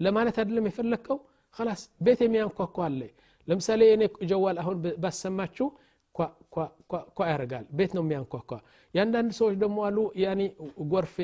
ለማለት 0.00 0.36
አይደለም 0.40 0.66
የፈለግከው 0.68 1.18
ላስ 1.56 1.82
ቤት 2.06 2.20
የሚያንኳኳ 2.24 2.76
አለ። 2.86 3.00
ለምሳሌ 3.48 3.82
እኔ 3.94 4.02
جوال 4.30 4.56
አሁን 4.62 4.76
ባሰማችሁ 5.02 5.66
ኳ 7.16 7.26
ያደርጋል። 7.30 7.64
ቤት 7.78 7.92
ነው 7.96 8.02
የሚያንኳኳ። 8.04 8.50
የአንዳንድ 8.94 9.30
ሰዎች 9.38 9.54
ደግሞ 9.62 9.78
አሉ 9.88 9.98
ጎርፍ 10.92 11.14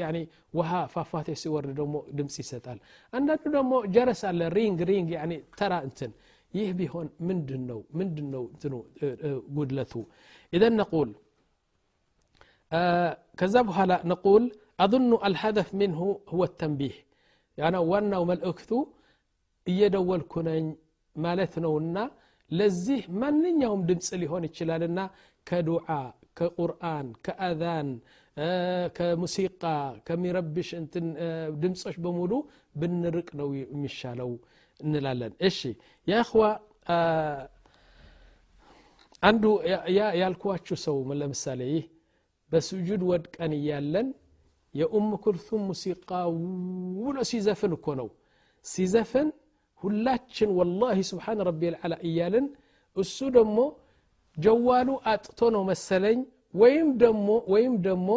ውሃ 0.54 0.70
ፏፏቴ 0.94 1.28
ሲወርድ 1.42 1.70
ደግሞ 1.80 1.94
ድምፅ 2.18 2.37
ይሰጣል። 2.42 2.78
አንዳንዱ 3.12 3.44
ደግሞ 3.56 3.73
جرس 3.94 4.22
አለ 4.30 4.40
ring 4.56 4.80
ring 4.90 5.10
ተራ 5.58 5.75
እንትን። 5.87 6.12
ይህ 6.54 6.68
ቢሆን 6.78 7.06
ምንድን 7.28 7.62
ነው 7.70 7.80
ምንድን 7.99 8.26
ነው 8.34 8.42
እንትኑ 8.52 8.75
ጉድለቱ? 9.56 9.92
ኢዘን 10.52 10.75
ነቁል። 10.80 11.11
ከዛ 13.38 13.54
በኋላ 13.68 13.92
ነቁል 14.11 14.44
أظن 14.80 15.26
الهدف 15.26 15.74
منه 15.74 16.20
هو 16.28 16.44
التنبيه. 16.44 16.92
يعني 17.58 17.76
وأنا 17.78 18.18
وملأكته 18.18 18.88
يدول 19.66 20.22
كنين 20.28 20.76
مالتنا 21.16 21.66
ونا 21.68 22.10
لزيه 22.50 23.04
ما 23.08 23.30
نيهم 23.30 23.86
دمس 23.86 24.14
اللي 24.14 24.26
هون 24.30 24.44
اتشلالنا 24.44 25.10
كدعاء 25.46 26.14
كقرآن 26.36 27.12
كأذان 27.22 27.98
آه، 28.38 28.86
كموسيقى 28.96 30.00
كمربش 30.06 30.74
انتن 30.74 31.14
آه، 31.18 31.48
دمسوش 31.48 31.96
بمولو 31.96 32.38
بنرك 32.80 33.28
نو 33.36 33.48
مشالو 33.82 34.32
نلالن. 34.92 35.32
اشي 35.42 35.72
يا 36.10 36.20
أخوة 36.20 36.60
آه، 36.88 37.48
عنده 39.22 39.52
يا 39.96 40.06
يا 40.20 40.28
الكواتشو 40.28 40.74
سو 40.74 41.04
من 41.04 41.32
بس 42.52 42.74
وجود 42.74 43.02
ودك 43.02 43.40
أني 43.42 43.66
يالن. 43.66 44.08
የኡም 44.75 45.07
ኩልቱም 45.23 45.61
ሙሲቃ 45.69 46.09
ውሎ 47.03 47.17
ሲዘፍን 47.31 47.71
እኮ 47.77 47.88
ነው 47.99 48.09
ሲዘፍን 48.65 49.27
ሁላችን 49.81 50.49
ወላሂ 50.57 50.97
ስብሓን 51.11 51.39
ረቢ 51.49 51.61
ልዓላ 51.75 51.93
እያልን 52.07 52.47
እሱ 52.97 53.17
ደግሞ 53.38 53.57
ጀዋሉ 54.38 54.89
አጥቶ 55.11 55.39
ነው 55.55 55.63
መሰለኝ 55.71 56.19
ወይም 56.53 56.88
ደሞ 57.01 57.27
ወይም 57.53 57.73
ደሞ 57.88 58.09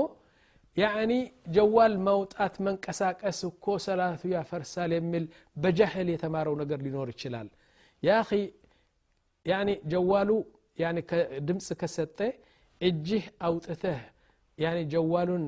ያኒ 0.76 1.12
ጀዋል 1.54 1.94
ማውጣት 2.06 2.54
መንቀሳቀስ 2.66 3.38
እኮ 3.49 3.75
ሰላቱ 3.87 4.23
ያፈርሳል 4.35 4.90
የሚል 4.97 5.25
በጃህል 5.56 6.09
የተማረው 6.12 6.54
ነገር 6.62 6.78
ሊኖር 6.87 7.09
ይችላል 7.14 7.49
ያ 8.02 8.12
ያኒ 9.47 9.71
ጀዋሉ 9.92 10.30
ያኒ 10.78 10.99
ድምፅ 11.49 11.68
ከሰጠ 11.80 12.18
እጅህ 12.80 13.25
አውጥተህ 13.47 14.00
ያኒ 14.59 14.78
ጀዋሉን 14.92 15.44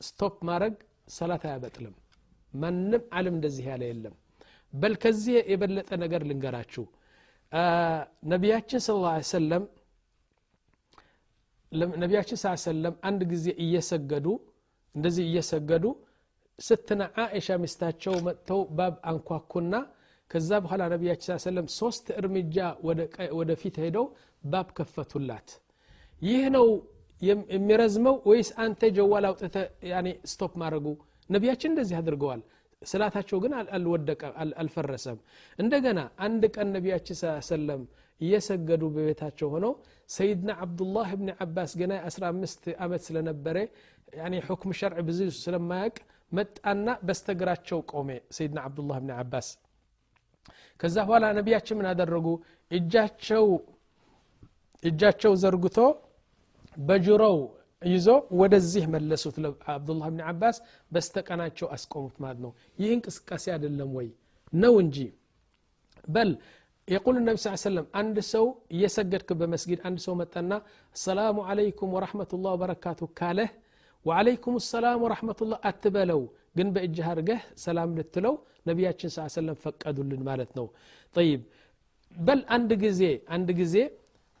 ስቶፕ 0.00 0.34
ማድረግ 0.48 0.74
ሰላት 1.10 1.42
አያበጥልም 1.48 1.94
ማንም 2.54 3.02
አለም 3.18 3.34
እንደዚህ 3.38 3.64
ያለ 3.70 3.82
የለም። 3.88 4.14
በል 4.72 4.94
ከዚህ 5.02 5.34
የበለጠ 5.52 5.90
ነገር 6.04 6.22
ልንገራችሁ። 6.28 6.84
ነቢያችን 8.32 8.80
ስለ 8.86 8.96
ሰለም 9.32 9.64
ነቢያችን 12.02 12.38
ስ 12.40 12.52
ሰለም 12.64 12.94
አንድ 13.08 13.20
ጊዜ 13.32 13.46
እየሰገዱ 13.64 14.26
እንደዚህ 14.94 15.24
እየሰገዱ 15.28 15.84
ستنا 16.58 17.02
አኢሻ 17.22 17.56
ሚስታቸው 17.62 18.14
መጥተው 18.26 18.60
باب 18.78 18.94
አንኳኩና 19.10 19.74
ከዛ 20.30 20.50
በኋላ 20.64 20.82
ነቢያችን 20.94 21.40
سلم 21.44 21.66
ሶስት 21.78 22.06
እርምጃ 22.20 22.56
ወደ 23.38 23.50
ፊት 23.60 23.76
ሄደው 23.84 24.06
باب 24.44 24.68
ከፈቱላት። 24.78 25.48
ይህ 26.22 26.44
ነው 26.56 26.66
የሚረዝመው 27.51 28.15
ወይስ 28.29 28.49
አንተ 28.63 28.89
ጀዋል 28.97 29.25
አውጥተ 29.29 29.55
ስቶፕ 30.31 30.53
ማድረጉ 30.61 30.87
ነቢያችን 31.29 31.71
እንደዚህ 31.73 31.95
አድርገዋል 31.99 32.41
ስላታቸው 32.81 33.37
ግን 33.43 33.53
አልወደቀ 33.75 34.21
አልፈረሰም 34.61 35.17
እንደገና 35.59 35.99
አንድ 36.27 36.43
ቀን 36.55 36.69
ነቢያችን 36.77 37.17
ስ 37.19 37.33
ሰለም 37.49 37.81
እየሰገዱ 38.21 38.83
በቤታቸው 38.95 39.49
ሆነው 39.53 39.73
ሰይድና 40.09 40.51
አብዱላህ 40.65 41.09
ብን 41.19 41.29
ዓባስ 41.45 41.71
ገና 41.81 41.93
15 42.07 42.69
ዓመት 42.85 43.01
ስለነበረ 43.07 43.57
ሕክም 44.47 44.71
ሸርዕ 44.79 45.03
ብዙ 45.09 45.19
ስለማያቅ 45.43 45.95
መጣና 46.31 46.89
በስተግራቸው 47.07 47.79
ቆሜ 47.93 48.09
ሰይድና 48.37 48.59
አብዱላህ 48.67 48.97
ብን 49.03 49.11
ዓባስ 49.21 49.47
ከዛ 50.79 50.97
በኋላ 51.07 51.25
ነቢያችን 51.39 51.77
ምን 51.79 51.87
አደረጉ 51.91 52.27
እጃቸው 52.71 53.47
እጃቸው 54.83 55.33
ዘርግቶ 55.43 55.77
በጆሮው 56.87 57.37
ይዞ 57.81 58.07
ወደዚህ 58.39 58.83
መለሱት 58.93 59.35
አብዱላህ 59.73 60.07
ብን 60.11 60.21
ዓባስ 60.31 60.57
በስተቀናቸው 60.91 61.67
አስቆሙት 61.75 62.15
ማለት 62.23 62.39
ነው 62.45 62.51
ይህ 62.81 62.91
እንቅስቃሴ 62.97 63.45
አይደለም 63.55 63.91
ወይ 63.97 64.09
ነው 64.53 64.73
እንጂ 64.83 64.97
በል 66.07 66.31
የቁል 66.87 67.17
ነቢ 67.25 67.37
ስ 67.43 67.53
ሰለም 67.63 67.85
አንድ 67.99 68.17
ሰው 68.31 68.45
እየሰገድክ 68.75 69.29
በመስጊድ 69.39 69.79
አንድ 69.87 69.99
ሰው 70.05 70.13
መጣና 70.21 70.51
አሰላሙ 70.95 71.39
አለይኩም 71.51 71.91
ወረሕመቱላህ 71.97 72.51
ወበረካቱ 72.55 73.09
ካለህ 73.19 73.51
ወአለይኩም 74.05 74.55
ሰላም 74.67 75.01
ወረሕመቱላህ 75.05 75.59
አትበለው 75.69 76.21
ግን 76.55 76.69
በእጅህ 76.75 77.07
አድርገህ 77.11 77.41
ሰላም 77.65 77.91
ልትለው 77.97 78.35
ነቢያችን 78.65 79.11
ስ 79.15 79.27
ሰለም 79.35 79.57
ፈቀዱልን 79.63 80.21
ማለት 80.29 80.51
ነው 80.59 80.65
ጠይብ 81.15 81.41
በል 82.15 82.41
አንድ 82.55 82.71
ጊዜ 82.83 83.03
አንድ 83.35 83.49
ጊዜ 83.61 83.75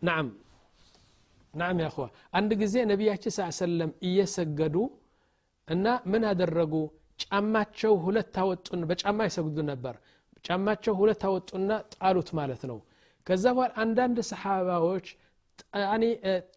ናም 0.01 0.27
ናም 1.56 1.78
ያኹዋ 1.82 2.04
አንድ 2.38 2.50
ጊዜ 2.62 2.74
ነቢያችን 2.90 3.32
ስ 3.34 3.48
ሰለም 3.58 3.90
እየሰገዱ 4.08 4.76
እና 5.68 5.84
ምን 6.10 6.22
አደረጉ? 6.30 6.72
ጫማቸው 7.22 7.92
ሁለት 8.04 8.34
አወጡን 8.42 8.80
በጫማ 8.88 9.18
ይሰግዱ 9.28 9.58
ነበር። 9.70 9.94
ጫማቸው 10.44 10.94
ሁለት 11.00 11.22
አወጡና 11.28 11.70
ጣሉት 11.94 12.28
ማለት 12.38 12.62
ነው። 12.70 12.78
ከዛ 13.26 13.44
በኋላ 13.56 13.72
አንዳንድ 13.84 14.18
ሰሓባዎች 14.30 15.06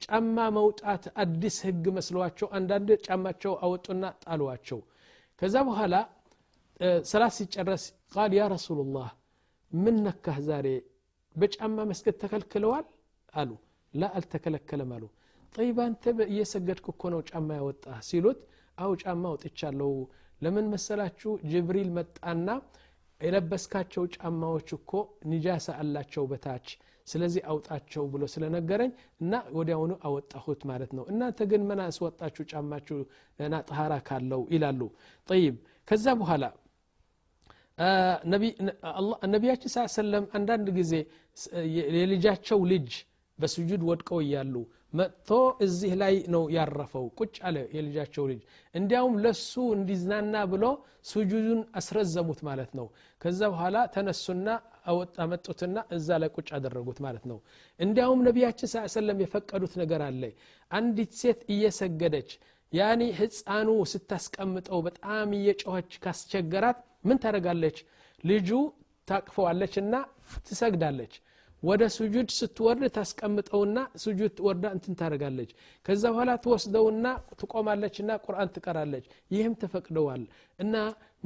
ጫማ 0.03 0.37
መውጣት 0.57 1.03
አዲስ 1.23 1.57
ህግ 1.67 1.85
መስሏቸው 1.97 2.47
አንዳንድ 2.57 2.89
ጫማቸው 3.05 3.53
አወጡና 3.65 4.03
ጣሏቸው። 4.25 4.79
ከዛ 5.41 5.55
በኋላ 5.69 5.95
ሰላት 7.11 7.33
ሲጨረስ 7.37 7.83
ቃል 8.13 8.33
ያ 8.37 8.43
ረሱሉላህ 8.55 9.09
ምን 9.71 9.95
ነካህ 10.05 10.37
ዛሬ? 10.49 10.67
በጫማ 11.35 11.77
መስገድ 11.89 12.15
ተከልክለዋል? 12.21 12.85
አሉ 13.33 13.49
ላ 13.93 14.09
አልተከለከለም 14.15 14.91
አሉ። 14.95 15.03
ጠይብ 15.55 15.77
አንተ 15.83 16.03
እየሰገድክ 16.27 16.85
እኮ 16.93 17.03
ነው 17.13 17.21
ጫማ 17.29 17.49
ያወጣ 17.59 17.85
ሲሉት 18.07 18.39
አው 18.77 18.91
ጫማ 19.01 19.23
ወጥቻለሁ 19.33 19.91
ለምን 20.41 20.65
መሰላችሁ? 20.73 21.31
ጅብሪል 21.51 21.89
መጣና 21.97 22.47
የለበስካቸው 23.21 24.03
ጫማዎች 24.15 24.69
እኮ 24.77 24.91
ኒጃሳ 25.31 25.67
አላቸው 25.81 26.23
በታች 26.31 26.67
ስለዚህ 27.07 27.41
አውጣቸው 27.51 28.03
ብሎ 28.13 28.23
ስለነገረኝ 28.33 28.91
እና 29.21 29.33
ወዲያውኑ 29.57 29.93
አወጣሁት 30.07 30.61
ማለት 30.69 30.91
ነው። 30.97 31.03
እናንተ 31.11 31.39
ግን 31.51 31.61
ምን 31.69 31.79
አስወጣችሁ 31.85 32.43
ጫማችሁ? 32.51 32.97
ና 33.49 33.61
ጠሃራ 33.69 33.93
ካለው 34.07 34.41
ይላሉ። 34.53 34.81
ጠይብ 35.29 35.55
ከዛ 35.87 36.05
በኋላ 36.19 36.43
ነቢያችን 39.33 39.71
ስ 39.73 39.85
ሰለም 39.95 40.25
አንዳንድ 40.37 40.67
ጊዜ 40.77 40.93
የልጃቸው 41.97 42.59
ልጅ 42.71 42.89
በስጁድ 43.39 43.81
ወድቀው 43.89 44.19
እያሉ 44.23 44.55
መጥቶ 44.93 45.29
እዚህ 45.65 45.91
ላይ 46.01 46.15
ነው 46.33 46.43
ያረፈው። 46.55 47.05
ቁጭ 47.19 47.35
አለ 47.47 47.57
የልጃቸው 47.75 48.23
ልጅ። 48.31 48.39
እንዲያውም 48.75 49.15
ለሱ 49.23 49.53
እንዲዝናና 49.75 50.35
ብሎ 50.53 50.65
ስጁዱን 51.09 51.61
አስረዘሙት 51.79 52.39
ማለት 52.47 52.71
ነው። 52.79 52.87
ከዛ 53.21 53.39
በኋላ 53.53 53.77
ተነሱና 53.95 54.47
አመጡትና 55.23 55.77
እዛ 55.95 56.17
ላይ 56.21 56.29
ቁጭ 56.35 56.49
አደረጉት 56.57 56.99
ማለት 57.05 57.25
ነው። 57.31 57.37
እንዲያውም 57.79 58.23
ነቢያችን 58.27 58.71
ስ 58.71 58.85
ሰለም 58.95 59.19
የፈቀዱት 59.23 59.73
ነገር 59.81 60.03
አለ። 60.07 60.23
አንዲት 60.71 61.13
ሴት 61.21 61.41
እየሰገደች 61.55 62.31
ያኒ 62.73 63.03
ህፃኑ 63.19 63.69
ስታስቀምጠው 63.93 64.79
በጣም 64.87 65.29
እየጮኸች 65.37 65.93
ካስቸገራት 66.03 66.79
ምን 67.05 67.19
ታደረጋለች 67.23 67.77
ልጁ 68.23 68.49
ታቅፈዋለች 69.07 69.73
እና 69.81 69.93
ትሰግዳለች 70.47 71.13
ወደ 71.62 71.82
ስጁድ 71.94 72.28
ስትወርድ 72.38 72.82
ታስቀምጠውና 72.96 73.78
ስጁድ 74.02 74.34
ወርዳ 74.46 74.64
እንትን 74.76 74.96
ታደርጋለች 75.00 75.50
ከዛ 75.86 76.02
በኋላ 76.12 76.30
ትወስደውና 76.44 77.06
ትቆማለችና 77.40 78.16
ቁርአን 78.24 78.50
ትቀራለች 78.56 79.04
ይህም 79.30 79.54
ተፈቅደዋል 79.62 80.24
እና 80.58 80.74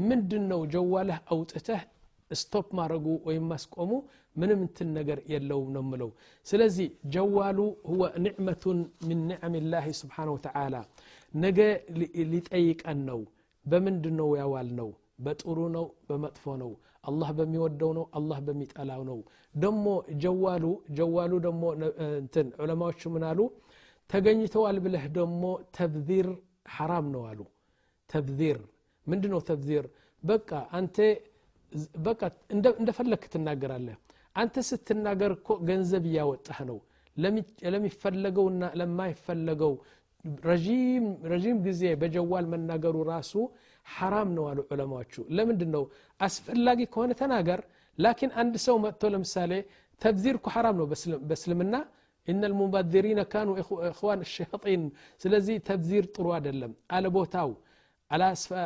ምንድን 0.08 0.44
ነው 0.52 0.60
ጀዋልህ 0.74 1.18
አውጥተህ 1.34 1.82
ስቶፕ 2.30 2.68
ማድረጉ 2.78 3.06
ወይም 3.28 3.44
ማስቆሙ 3.52 3.90
ምንም 4.36 4.60
እንትን 4.64 4.88
ነገር 4.98 5.18
የለውም 5.32 5.68
ነው 5.76 5.84
ምለው 5.90 6.10
ስለዚህ 6.46 6.88
ጀዋሉ 7.14 7.58
ሁወ 7.90 8.02
ኒዕመቱን 8.24 8.78
ምን 9.08 9.20
ኒዕም 9.30 9.54
ላህ 9.72 9.86
ስብሓን 10.00 10.30
ወተዓላ 10.34 10.74
ነገ 11.34 11.58
ሊጠይቀን 12.32 13.00
ነው 13.10 13.20
በምንድን 13.66 14.14
ነው 14.20 14.28
ያዋል 14.40 14.68
ነው 14.80 14.90
በጥሩ 15.24 15.58
ነው 15.76 15.86
በመጥፎ 16.08 16.44
ነው 16.62 16.70
አላህ 17.03 17.29
በሚወደው 17.37 17.91
ነው 17.97 18.05
አላህ 18.17 18.37
በሚጠላው 18.45 19.01
ነው። 19.09 19.17
ደሞ 19.55 19.85
ጀዋሉ 20.23 20.65
ጀዋሉ 20.97 21.33
ደሞ 21.45 21.61
እንትን 22.17 22.47
ዑለማዎቹ 22.61 23.01
ምን 23.15 23.23
አሉ? 23.29 23.39
ተገኝተዋል 24.09 24.77
ብለህ 24.85 25.05
ደሞ 25.17 25.43
ተብዚር 25.77 26.27
ሐራም 26.75 27.07
ነው 27.15 27.23
አሉ። 27.29 27.39
ተብዚር። 28.09 28.59
ምንድ 29.07 29.23
ነው 29.33 29.39
ተብዚር? 29.49 29.85
በቃ 30.23 30.49
አንተ 30.77 30.97
በቃ 32.05 32.21
እንደፈለክ 32.77 33.23
ትናገራለህ። 33.33 33.97
አንተ 34.35 34.55
ስትናገር 34.67 35.31
እኮ 35.37 35.49
ገንዘብ 35.67 36.03
እያወጣህ 36.09 36.59
ነው። 36.69 36.77
ለሚፈለገውና 37.73 38.63
ለማይፈለገው 38.79 39.73
ረዥም 41.31 41.57
ጊዜ 41.65 41.81
በጀዋል 42.01 42.45
መናገሩ 42.53 42.95
ራሱ 43.09 43.33
ሐራም 43.87 44.29
ነው 44.37 44.45
አሉ 44.49 44.59
ዑለማዎቹ። 44.69 45.13
ለምንድን 45.37 45.69
ነው 45.75 45.83
አስፈላጊ 46.19 46.79
ከሆነ 46.93 47.11
ተናገር 47.21 47.59
ላኪን 47.97 48.31
አንድ 48.41 48.55
ሰው 48.65 48.75
መጥቶ 48.83 49.11
ለምሳሌ 49.13 49.51
ተብዚር 50.01 50.35
እኮ 50.39 50.47
ሐራም 50.55 50.75
ነው 50.81 50.85
በእስልምና 51.29 51.75
እነ 52.27 52.41
ልሙባዚሪነ 52.51 53.21
ካኑ 53.31 53.49
እኽዋን 53.89 54.21
ሸያጢን። 54.33 54.83
ስለዚህ 55.21 55.55
ተብዚር 55.69 56.05
ጥሩ 56.15 56.27
አይደለም። 56.37 56.71
አለቦታው 56.95 57.49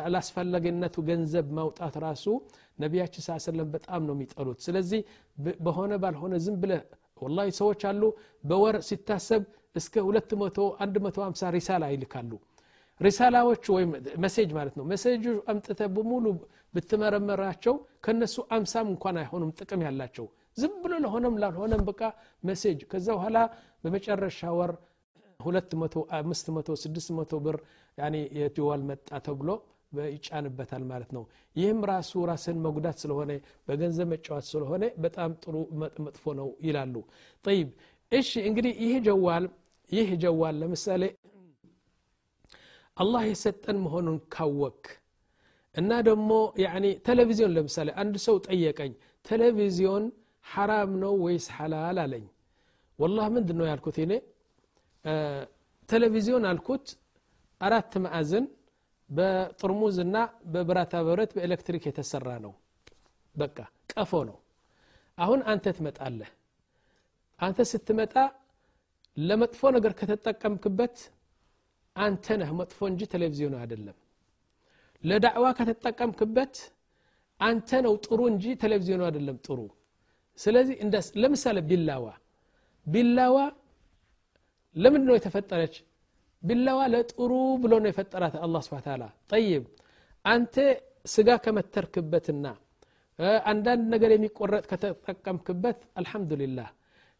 አላስፈላጊነቱ 0.06 0.96
ገንዘብ 1.08 1.46
ማውጣት 1.58 1.94
ራሱ 2.04 2.24
ነቢያችን 2.78 3.22
ስ 3.26 3.36
ሰለም 3.46 3.68
በጣም 3.74 4.02
ነው 4.08 4.14
የሚጠሉት። 4.16 4.58
ስለዚህ 4.66 5.00
በሆነ 5.66 5.92
ባልሆነ 6.02 6.34
ዝም 6.44 6.56
ብለ 6.62 6.72
ወላ 7.22 7.38
ሰዎች 7.58 7.82
አሉ 7.90 8.02
በወር 8.44 8.76
ሲታሰብ 8.88 9.42
እስከ 9.76 9.94
250 10.08 11.50
ሪሳላ 11.56 11.84
ይልካሉ 11.94 12.30
ሪሳላዎቹ 13.00 13.64
ወይም 13.76 13.90
መሴጅ 14.24 14.50
ማለት 14.56 14.74
ነው። 14.78 14.84
መሴጁ 14.90 15.24
አምጥተ 15.50 15.80
በሙሉ 15.94 16.24
ብትመረመራቸው 16.74 17.74
ከነሱ 18.04 18.36
አምሳም 18.56 18.88
እንኳን 18.92 19.16
አይሆኑም 19.22 19.50
ጥቅም 19.58 19.82
ያላቸው። 19.86 20.26
ዝም 20.56 20.74
ብሎ 20.82 20.92
ለሆነም 21.04 21.34
ላልሆነም 21.42 21.82
በቃ 21.88 22.00
መሴጅ 22.44 22.78
ከዛ 22.90 23.06
በኋላ 23.16 23.38
በመጨረሻ 23.84 24.40
ወር 24.58 24.72
200 25.40 26.00
500 26.18 26.76
600 26.84 27.42
ብር 27.44 27.56
የድዋል 28.38 28.82
መጣ 28.88 29.08
ተብሎ 29.26 29.50
ይጫንበታል 30.08 30.82
ማለት 30.90 31.10
ነው። 31.16 31.22
ይህም 31.56 31.78
ራሱ 31.90 32.10
ራስን 32.30 32.58
መጉዳት 32.64 32.96
ስለሆነ 33.02 33.30
በገንዘብ 33.68 34.08
መጫወት 34.12 34.46
ስለሆነ 34.50 34.84
በጣም 35.04 35.30
ጥሩ 35.44 35.54
መጥፎ 36.00 36.34
ነው 36.40 36.48
ይላሉ። 36.66 36.94
ጠይብ 37.44 37.68
እሺ 38.12 38.30
እንግዲህ 38.50 38.74
ይህ 38.84 38.96
ጀዋል 39.06 39.46
ይህ 39.90 40.10
ጀዋል 40.22 40.56
ለምሳሌ 40.62 41.02
አላህ 42.97 43.23
የሰጠን 43.29 43.77
መሆኑን 43.85 44.17
ካወክ 44.33 44.83
እና 45.75 45.91
ደግሞ 46.07 46.31
ቴሌቪዚዮን 47.07 47.53
ለምሳሌ 47.55 47.89
አንድ 48.01 48.15
ሰው 48.25 48.35
ጠየቀኝ 48.47 48.91
ቴሌቪዚዮን 49.25 50.03
ሐራም 50.45 50.91
ነው 51.03 51.13
ወይስ 51.25 51.45
ሐላል 51.57 51.99
አለኝ 52.03 52.25
ወላህ 52.99 53.27
ምንድን 53.35 53.57
ነው 53.59 53.67
ያልኩት 53.71 53.97
እኔ 54.05 54.13
ቴሌቪዚዮን 55.89 56.45
አልኩት 56.51 56.85
አራት 57.61 57.93
ማዕዝን 58.03 58.45
በጥርሙዝና 59.09 60.17
በብረታ 60.53 60.93
ብረት 61.07 61.31
በኤሌክትሪክ 61.37 61.83
የተሰራ 61.89 62.29
ነው 62.45 62.53
በቃ 63.35 63.57
ቀፎ 63.93 64.21
ነው 64.29 64.37
አሁን 65.17 65.41
አንተ 65.51 65.73
ትመጣለህ 65.77 66.29
አንተ 67.39 67.59
ስትመጣ 67.71 68.13
ለመጥፎ 69.17 69.61
ነገር 69.75 69.93
ከተጠቀምክበት 69.99 70.95
አንተ 71.97 72.35
ነህ 72.41 72.49
መጥፎ 72.59 72.79
እንጂ 72.91 73.01
ቴሌቪዚዮኑ 73.13 73.55
አይደለም 73.61 73.97
ለዳዕዋ 75.03 75.45
ከተጠቀምክበት 75.57 76.55
አንተ 77.39 77.69
ነው 77.85 77.93
ጥሩ 78.05 78.19
እንጂ 78.31 78.45
ቴሌቪዚዮኑ 78.63 79.01
አይደለም 79.07 79.37
ጥሩ 79.45 79.59
ስለዚህ 80.39 80.75
ለምሳሌ 81.23 81.57
ቢላዋ 81.69 82.05
ቢላዋ 82.87 83.37
ለምንድ 84.75 85.05
ነው 85.09 85.15
የተፈጠረች 85.17 85.75
ቢላዋ 86.43 86.79
ለጥሩ 86.93 87.31
ብሎ 87.63 87.73
ነው 87.83 87.89
የፈጠራት 87.91 88.35
አላ 88.45 88.61
ስብን 88.65 88.81
ታላ 88.85 89.03
ጠይብ 89.31 89.63
አንተ 90.25 90.55
ስጋ 91.13 91.29
ከመተርክበትና 91.45 92.45
አንዳንድ 93.51 93.83
ነገር 93.93 94.11
የሚቆረጥ 94.13 94.63
ከተጠቀምክበት 94.71 95.79
አልሐምዱሊላህ 95.99 96.69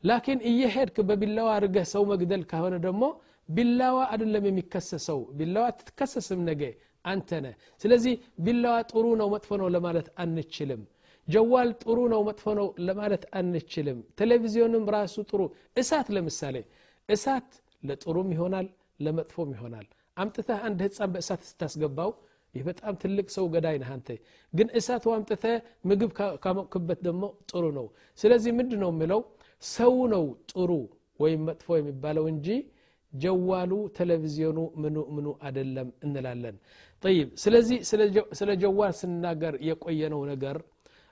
ላኪን 0.04 0.39
እየሄድክ 0.52 0.98
በቢላዋ 1.10 1.50
አድርገህ 1.58 1.86
ሰው 1.93 2.04
መግደል 2.12 2.41
ከሆነ 2.52 2.76
ደግሞ 2.88 3.04
ቢላዋ 3.50 3.98
አይደለም 4.12 4.43
የሚከሰሰው 4.50 5.19
ቢላዋ 5.39 5.65
ትከሰስም 5.80 6.41
ነገ 6.50 6.63
አንተ 7.06 7.39
ነህ 7.46 7.56
ስለዚህ 7.84 8.13
ቢላዋ 8.46 8.76
ጥሩ 8.91 9.06
ነው 9.22 9.28
መጥፎ 9.34 9.58
ነው 9.62 9.67
ለማለት 9.76 10.08
አንችልም 10.24 10.84
ጀዋል 11.28 11.69
ጥሩ 11.84 11.98
ነው 12.13 12.22
መጥፎ 12.30 12.46
ነው 12.60 12.67
ለማለት 12.88 13.24
አንችልም 13.39 14.00
ቴሌቪዚዮንም 14.19 14.86
ራሱ 14.96 15.15
ጥሩ 15.30 15.41
እሳት 15.82 16.08
ለምሳሌ 16.15 16.58
እሳት 17.10 17.50
ለጥሩም 17.84 18.30
ይሆናል 18.36 18.67
ለመጥፎም 19.00 19.52
ይሆናል 19.56 19.88
አምጥተህ 20.17 20.60
አንድ 20.67 20.80
ህፃን 20.86 21.12
በእሳት 21.13 21.41
ስታስገባው 21.50 22.12
ይህ 22.54 22.63
በጣም 22.67 22.93
ትልቅ 23.04 23.28
ሰው 23.36 23.46
ገዳይ 23.54 23.76
ነህ 23.82 23.89
አንተ 23.96 24.10
ግን 24.54 24.67
እሳቱ 24.80 25.06
አምጥተ 25.15 25.46
ምግብ 25.89 26.12
ካሞክበት 26.43 27.00
ደግሞ 27.08 27.24
ጥሩ 27.52 27.63
ነው 27.78 27.88
ስለዚህ 28.19 28.52
ምንድ 28.60 28.74
ነው 28.84 28.91
የሚለው 28.93 29.22
ሰው 29.63 29.96
ነው 30.13 30.24
ጥሩ 30.52 30.72
ወይም 31.19 31.41
መጥፎ 31.50 31.78
የሚባለው 31.80 32.26
እንጂ 32.34 32.48
ጀዋሉ 33.13 33.72
ቴሌቪዚዮኑ 33.98 34.60
ምኑ 34.84 34.98
ምኑ 35.15 35.28
አደለም 35.48 35.89
እንላለን 36.06 36.56
ጠይብ 37.04 37.28
ስለዚህ 37.43 37.78
ስለ 38.39 38.50
ጀዋል 38.63 38.93
ስናገር 39.02 39.56
የቆየነው 39.67 40.22
ነገር 40.32 40.58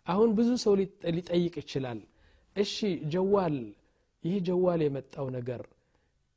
አሁን 0.08 0.30
ብዙ 0.38 0.50
ሰው 0.64 0.74
ሊጠይቅ 1.18 1.54
ይችላል 1.64 2.00
እሺ 2.56 2.76
ጀዋል 3.14 3.58
ይህ 4.24 4.38
ጀዋል 4.48 4.82
የመጣው 4.86 5.28
ነገር 5.38 5.62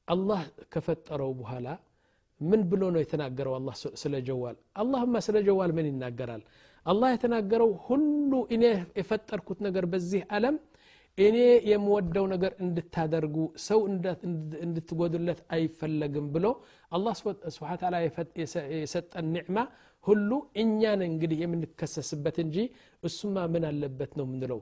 አላህ 0.08 0.42
ከፈጠረው 0.72 1.30
በኋላ 1.40 1.66
ምን 2.40 2.60
ብሎ 2.70 2.82
ነው 2.94 3.00
የተናገረው 3.02 3.54
አላ 3.58 3.70
ስለ 4.02 4.14
ጀዋል 4.28 4.56
አላህማ 4.82 5.20
ስለ 5.26 5.36
ጀዋል 5.48 5.70
ምን 5.76 5.86
ይናገራል 5.90 6.42
አላህ 6.86 7.10
የተናገረው 7.14 7.70
ሁሉ 7.86 8.32
እኔ 8.54 8.64
የፈጠርኩት 9.00 9.58
ነገር 9.66 9.84
በዚህ 9.92 10.22
ዓለም 10.36 10.56
እኔ 11.18 11.36
የምወደው 11.70 12.24
ነገር 12.32 12.52
እንድታደርጉ 12.64 13.36
ሰው 13.66 13.80
እንድትጎዱለት 14.64 15.40
አይፈለግም 15.56 16.26
ብሎ 16.34 16.46
አላ 16.92 17.06
ስብን 17.18 17.36
ታላ 17.82 17.96
የሰጠን 18.76 19.26
ኒዕማ 19.36 19.58
ሁሉ 20.06 20.30
እኛን 20.62 21.02
እንግዲህ 21.08 21.38
የምንከሰስበት 21.42 22.38
እንጂ 22.44 22.56
እሱማ 23.02 23.44
ምን 23.52 23.64
አለበት 23.70 24.12
ነው 24.20 24.26
ምንለው 24.32 24.60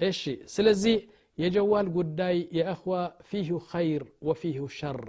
እሺ 0.00 0.22
ስለዚህ 0.54 0.96
የጀዋል 1.38 1.88
ጉዳይ 1.96 2.36
የእኽዋ 2.58 2.94
ፊሁ 3.28 3.58
ኸይር 3.72 4.04
ወፊሁ 4.28 4.66
ሸር 4.78 5.00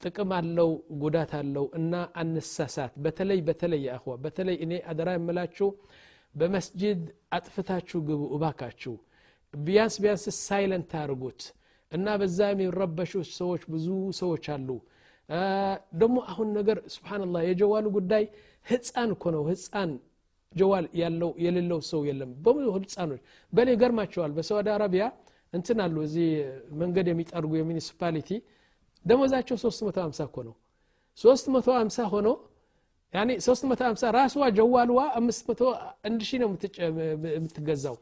ጥቅም 0.00 0.30
አለው 0.38 0.70
ጉዳት 1.02 1.30
አለው 1.38 1.66
እና 1.78 1.92
አንሳሳት 2.22 2.94
በተለይ 3.04 3.38
በተለይ 3.46 3.80
የእኽዋ 3.86 4.14
በተለይ 4.24 4.56
እኔ 4.64 4.72
አደራ 4.92 5.10
የምላችሁ 5.14 5.68
በመስጅድ 6.34 7.02
አጥፍታችሁ 7.36 8.00
ግቡ 8.08 8.22
እባካችሁ 8.36 8.94
ቢያንስ 9.54 9.94
ቢያንስ 10.02 10.24
ሳይለንት 10.40 10.90
አድርጉት 11.02 11.42
እና 11.92 12.06
በዛ 12.20 12.38
የሚረበሹ 12.52 13.12
ሰዎች 13.38 13.62
ብዙ 13.72 13.86
ሰዎች 14.20 14.44
አሉ 14.54 14.68
ደግሞ 16.00 16.16
አሁን 16.32 16.48
ነገር 16.58 16.78
ስብናላህ 16.94 17.42
የጀዋሉ 17.48 17.86
ጉዳይ 17.96 18.24
ህፃን 18.66 19.10
እኮ 19.16 19.24
ነው 19.36 19.42
ህፃን 19.50 19.92
ጀዋል 20.52 20.86
ያለው 21.00 21.30
የሌለው 21.44 21.80
ሰው 21.90 22.00
የለም 22.08 22.30
በሙሉ 22.44 22.66
ህፃኖች 22.76 23.20
በእኔ 23.52 23.70
ገርማቸዋል 23.82 24.32
በሳዑዲ 24.36 24.68
አረቢያ 24.74 25.06
እንትን 25.52 25.78
አሉ 25.84 25.96
እዚህ 26.06 26.28
መንገድ 26.82 27.06
የሚጠርጉ 27.12 27.52
የሚኒሲፓሊቲ 27.58 28.30
ደሞዛቸው 29.04 29.56
350 29.62 30.28
እኮ 30.28 30.36
ነው 30.48 30.54
350 31.18 32.06
ሆኖ 32.14 32.28
ያኔ 33.12 33.30
350 33.40 34.12
ራስዋ 34.16 34.44
ጀዋልዋ 34.58 35.00
500 35.20 35.68
አንድ 36.08 36.22
ሺህ 36.28 36.38
ነው 36.42 36.48
የምትገዛው 37.34 37.96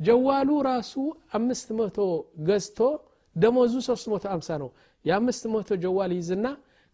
ጀዋሉ 0.00 0.50
ራሱ 0.66 0.92
አምስት 1.36 1.68
መቶ 1.78 1.98
ገዝቶ 2.48 2.78
ደሞዙ 3.36 3.74
ሶስት 3.88 4.06
መቶ 4.12 4.24
አምሳ 4.34 4.48
ነው። 4.62 4.70
የአምስት 5.04 5.44
መቶ 5.52 5.70
ጀዋል 5.84 6.12
ይዝና 6.18 6.46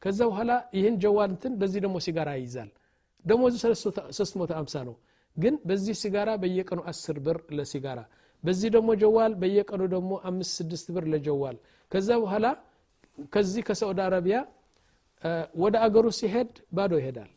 ከዛ 0.02 0.18
በኋላ 0.30 0.52
ይህን 0.76 0.96
ጀዋል 1.04 1.30
እንትን 1.34 1.52
በዚህ 1.60 1.80
ደግሞ 1.84 1.96
ሲጋራ 2.06 2.30
ይይዛል። 2.38 2.70
ደሞዙ 3.24 3.54
ሶስት 4.18 4.34
መቶ 4.40 4.50
አምሳ 4.60 4.74
ነው። 4.88 4.96
ግን 5.36 5.54
በዚህ 5.68 5.94
ሲጋራ 6.02 6.30
በየቀኑ 6.42 6.80
አስር 6.90 7.16
ብር 7.26 7.38
ለሲጋራ 7.56 8.00
በዚህ 8.44 8.68
ደግሞ 8.76 8.90
ጀዋል 9.02 9.32
በየቀኑ 9.40 9.82
ደግሞ 9.94 10.12
አምስት 10.28 10.52
ስድስት 10.58 10.86
ብር 10.94 11.04
ለጀዋል። 11.12 11.56
ከዛ 11.92 12.08
በኋላ 12.22 12.46
ከዚህ 13.32 13.62
ከሳዑዲ 13.68 14.00
አረቢያ 14.06 14.38
ወደ 15.62 15.74
አገሩ 15.84 16.06
ሲሄድ 16.18 16.50
ባዶ 16.76 16.92
ይሄዳል 17.00 17.30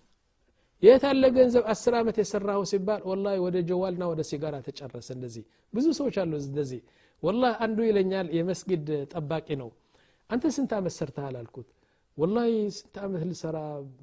የት 0.82 1.04
አለ 1.10 1.24
ገንዘብ 1.36 1.64
አስር 1.72 1.94
ዓመት 2.00 2.16
የሰራው 2.20 2.62
ሲባል 2.70 3.02
ወላ 3.10 3.26
ወደ 3.44 3.56
ጀዋልና 3.68 4.04
ወደ 4.12 4.22
ሲጋራ 4.30 4.56
ተጨረሰ 4.66 5.08
እንደዚህ 5.16 5.44
ብዙ 5.72 5.86
ሰዎች 5.98 6.16
አሉ 6.22 6.32
እንደዚህ 6.42 6.80
ወላ 7.22 7.44
አንዱ 7.64 7.78
ይለኛል 7.88 8.28
የመስጊድ 8.38 8.88
ጠባቂ 9.14 9.48
ነው 9.62 9.70
አንተ 10.30 10.50
ስንት 10.56 10.72
ዓመት 10.78 10.94
ሰርተሃል 10.98 11.36
አልኩት 11.40 11.68
ወላ 12.18 12.36
ስንት 12.78 12.96
ዓመት 13.04 13.22
ልሰራ 13.30 13.58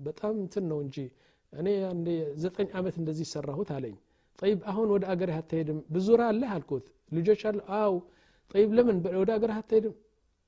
በጣም 0.08 0.34
እንትን 0.43 0.65
ነው 0.71 0.80
እንጂ 0.86 0.97
እኔ 1.54 1.67
አንዴ 1.91 2.08
ዘጠኝ 2.43 2.67
ዓመት 2.80 2.95
እንደዚህ 3.01 3.27
ሰራሁት 3.34 3.69
አለኝ 3.75 3.95
ጠይብ 4.39 4.60
አሁን 4.71 4.89
ወደ 4.95 5.04
አገር 5.13 5.32
አትሄድም 5.38 5.80
ብዙ 5.95 6.08
ራ 6.19 6.25
አለህ 6.32 6.51
አልኩት 6.56 6.86
ልጆች 7.12 7.41
አሉ 7.49 7.60
አው 7.80 7.93
ጠይብ 8.51 8.69
ለምን 8.77 8.97
ወደ 9.21 9.30
አገር 9.38 9.51
አትሄድም 9.58 9.93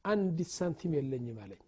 አንዲት 0.05 0.49
ሳንቲም 0.57 0.93
የለኝም 0.97 1.37
አለኝ 1.43 1.61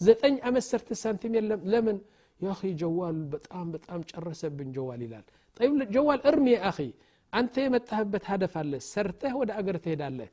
ዘጠኝ 0.00 0.34
ዓመት 0.48 0.64
ሰርተ 0.70 0.96
ሳንቲም 1.02 1.32
የለም 1.38 1.60
ለምን 1.72 1.98
ያኺ 2.39 2.61
ጀዋል 2.81 3.17
በጣም 3.33 3.65
በጣም 3.75 4.01
ጨረሰብን 4.11 4.69
ጀዋል 4.75 5.01
ይላል. 5.05 5.25
ጀዋል 5.93 6.19
እርሚ 6.31 6.47
አኺ 6.69 6.77
አንተ 7.33 7.55
የመጣህበት 7.63 8.23
ሀደፍ 8.29 8.53
አለ 8.61 8.73
ሰርተህ 8.87 9.33
ወደ 9.39 9.49
አገር 9.59 9.77
ትሄዳለህ። 9.83 10.29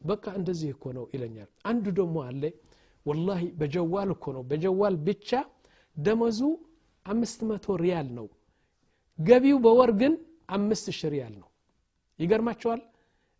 በቃ 0.00 0.24
እንደዚህ 0.38 0.70
እኮ 0.74 0.84
ነው 0.96 1.04
ይለኛል። 1.14 1.50
አንዱ 1.64 1.84
ደግሞ 1.98 2.16
አለ 2.28 2.42
ወላሂ 3.06 3.42
በጀዋል 3.60 4.10
እኮ 4.16 4.24
ነው። 4.36 4.42
በጀዋል 4.50 4.94
ብቻ 5.06 5.30
ደመዙ 5.96 6.40
አምስት 7.06 7.40
መቶ 7.50 7.76
ሪያል 7.82 8.08
ነው። 8.18 8.26
ገቢው 9.18 9.58
በወር 9.64 9.90
ግን 10.00 10.14
አምስት 10.50 10.86
ሺህ 10.92 11.10
ሪያል 11.14 11.34
ነው። 11.40 11.48
ይገርማቸዋል 12.18 12.80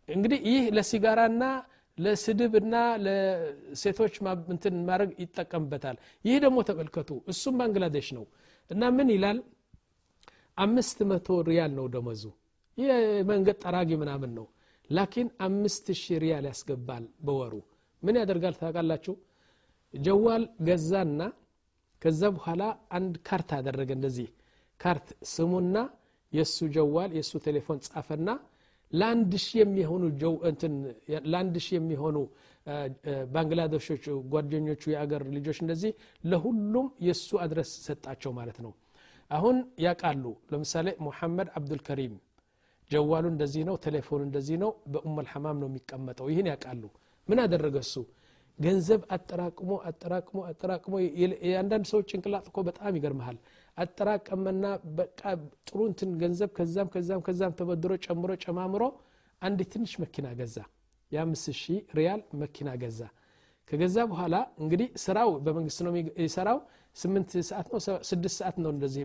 እንግዲህ 0.09 0.39
ይህ 0.49 0.65
ለሲጋራና 0.75 1.43
ለስድብና 1.97 2.73
ለሴቶች 3.05 4.15
እንትን 4.53 4.75
ማድረግ 4.87 5.11
ይጠቀምበታል። 5.23 5.97
ይህ 6.25 6.37
ደግሞ 6.43 6.57
ተመልከቱ 6.69 7.09
እሱም 7.31 7.55
ባንግላዴሽ 7.59 8.09
ነው። 8.17 8.25
እና 8.69 8.83
ምን 8.97 9.09
ይላል? 9.15 9.39
አምስት 10.57 10.99
መቶ 11.09 11.27
ሪያል 11.49 11.71
ነው 11.77 11.85
ደመዙ 11.93 12.23
ይህ 12.77 12.89
መንገድ 13.29 13.57
ጠራጊ 13.63 13.89
ምናምን 14.01 14.31
ነው። 14.37 14.45
لكن 14.89 15.27
አምስት 15.45 15.85
ሺህ 16.01 16.17
ሪያል 16.23 16.45
ያስገባል 16.49 17.05
በወሩ። 17.25 17.53
ምን 18.03 18.15
ያደርጋል 18.21 18.55
ታውቃላችሁ? 18.61 19.13
جوال 19.93 20.43
ገዛና 20.67 21.19
ከዛ 22.01 22.21
በኋላ 22.35 22.63
አንድ 22.97 23.13
ካርት 23.27 23.49
አደረገ 23.57 23.89
እንደዚህ። 23.97 24.27
ካርት 24.79 25.07
ስሙና 25.31 25.75
የእሱ 26.33 26.57
جوال 26.75 27.11
የእሱ 27.17 27.33
ቴሌፎን 27.45 27.79
ጻፈና 27.85 28.29
ለአንድ 28.93 29.31
ሺህ 29.43 29.57
የሚሆኑ 29.61 30.03
ለአንድ 31.25 31.55
ባንግላዴሾች 33.33 34.03
ጓደኞቹ 34.31 34.81
የአገር 34.93 35.23
ልጆች 35.35 35.57
እንደዚህ 35.63 35.91
ለሁሉም 36.23 36.87
የእሱ 37.07 37.29
አድረስ 37.43 37.69
ሰጣቸው 37.85 38.31
ማለት 38.39 38.57
ነው። 38.65 38.71
አሁን 39.31 39.55
ያቃሉ 39.85 40.23
ለምሳሌ 40.51 40.87
ሙሐመድ 41.05 41.47
አብዱልከሪም 41.57 42.15
ጀዋሉ 42.91 43.25
እንደዚህ 43.31 43.63
ነው 43.69 43.75
ቴሌፎኑ 43.85 44.21
እንደዚህ 44.27 44.57
ነው 44.61 44.69
በኡመል 44.93 45.27
ሐማም 45.31 45.57
ነው 45.61 45.67
የሚቀመጠው። 45.69 46.27
ይህን 46.31 46.47
ያውቃሉ። 46.51 46.83
ምን 47.27 47.39
አደረገ 47.45 47.77
እሱ? 47.85 47.95
ገንዘብ 48.59 49.01
አጠራቅሞ 49.15 49.71
አጠራቅሞ 49.89 50.37
አጠራቅሞ። 50.49 50.93
የአንዳንድ 51.47 51.85
ሰዎች 51.91 52.05
ጭንቅላጥ 52.11 52.45
እኮ 52.51 52.59
በጣም 52.69 52.95
ይገርመሃል 52.97 53.37
አጠራቀመና 53.77 54.65
በቃ 54.97 55.21
ጥሩ 55.67 55.79
እንትን 55.89 56.11
ገንዘብ 56.21 56.49
ከዛም 56.57 56.87
ከዛም 56.93 57.21
ከዛም 57.27 57.53
ተበድሮ 57.59 57.93
ጨምሮ 58.05 58.31
ጨማምሮ 58.43 58.83
አንድ 59.41 59.59
ትንሽ 59.73 59.91
መኪና 60.03 60.27
ገዛ። 60.39 60.57
የአምስት 61.11 61.47
ሺህ 61.59 61.79
ሪያል 61.97 62.21
መኪና 62.41 62.69
ገዛ። 62.81 63.01
ከገዛ 63.69 63.97
በኋላ 64.11 64.35
እንግዲህ 64.61 64.89
ስራው 65.03 65.29
በመንግስት 65.45 65.79
ነው 65.85 65.93
የሚሰራው 65.99 66.59
ስምንት 66.95 67.31
ሰዓት 67.49 67.67
ነው 67.73 67.79
ስድስት 68.09 68.35
ሰዓት 68.41 68.55
ነው 68.63 68.69
እንደዚህ 68.75 69.03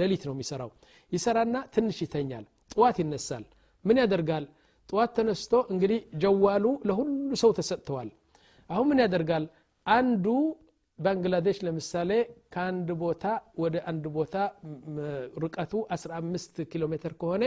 ሌሊት 0.00 0.22
ነው 0.28 0.34
የሚሰራው። 0.36 0.70
ይሰራና 1.12 1.56
ትንሽ 1.74 1.98
ይተኛል። 2.04 2.44
ጥዋት 2.72 2.96
ይነሳል። 3.02 3.44
ምን 3.84 3.96
ያደርጋል? 4.02 4.44
ጥዋት 4.88 5.10
ተነስቶ 5.16 5.52
እንግዲህ 5.72 6.00
ጀዋሉ 6.22 6.64
ለሁሉ 6.88 7.10
ሰው 7.42 7.50
ተሰጥተዋል። 7.58 8.08
አሁን 8.70 8.86
ምን 8.90 9.00
ያደርጋል? 9.04 9.44
አንዱ 9.86 10.26
ባንግላዴሽ 10.98 11.58
ለምሳሌ 11.66 12.10
ከአንድ 12.54 12.88
ቦታ 13.02 13.24
ወደ 13.62 13.76
አንድ 13.90 14.04
ቦታ 14.16 14.34
ርቀቱ 15.44 15.72
15 15.94 16.60
ኪሎ 16.72 16.84
ሜትር 16.92 17.12
ከሆነ 17.20 17.44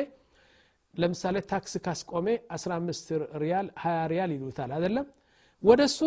ለምሳሌ 0.94 1.36
ታክስ 1.52 1.74
ካስቆሜ 1.86 2.28
15 2.58 3.12
ሪያል 3.44 3.68
20 3.84 4.10
ሪያል 4.12 4.32
ይሉታል 4.36 4.72
አይደለም? 4.78 5.06
ወደ 5.64 5.82
እሱ 5.90 6.00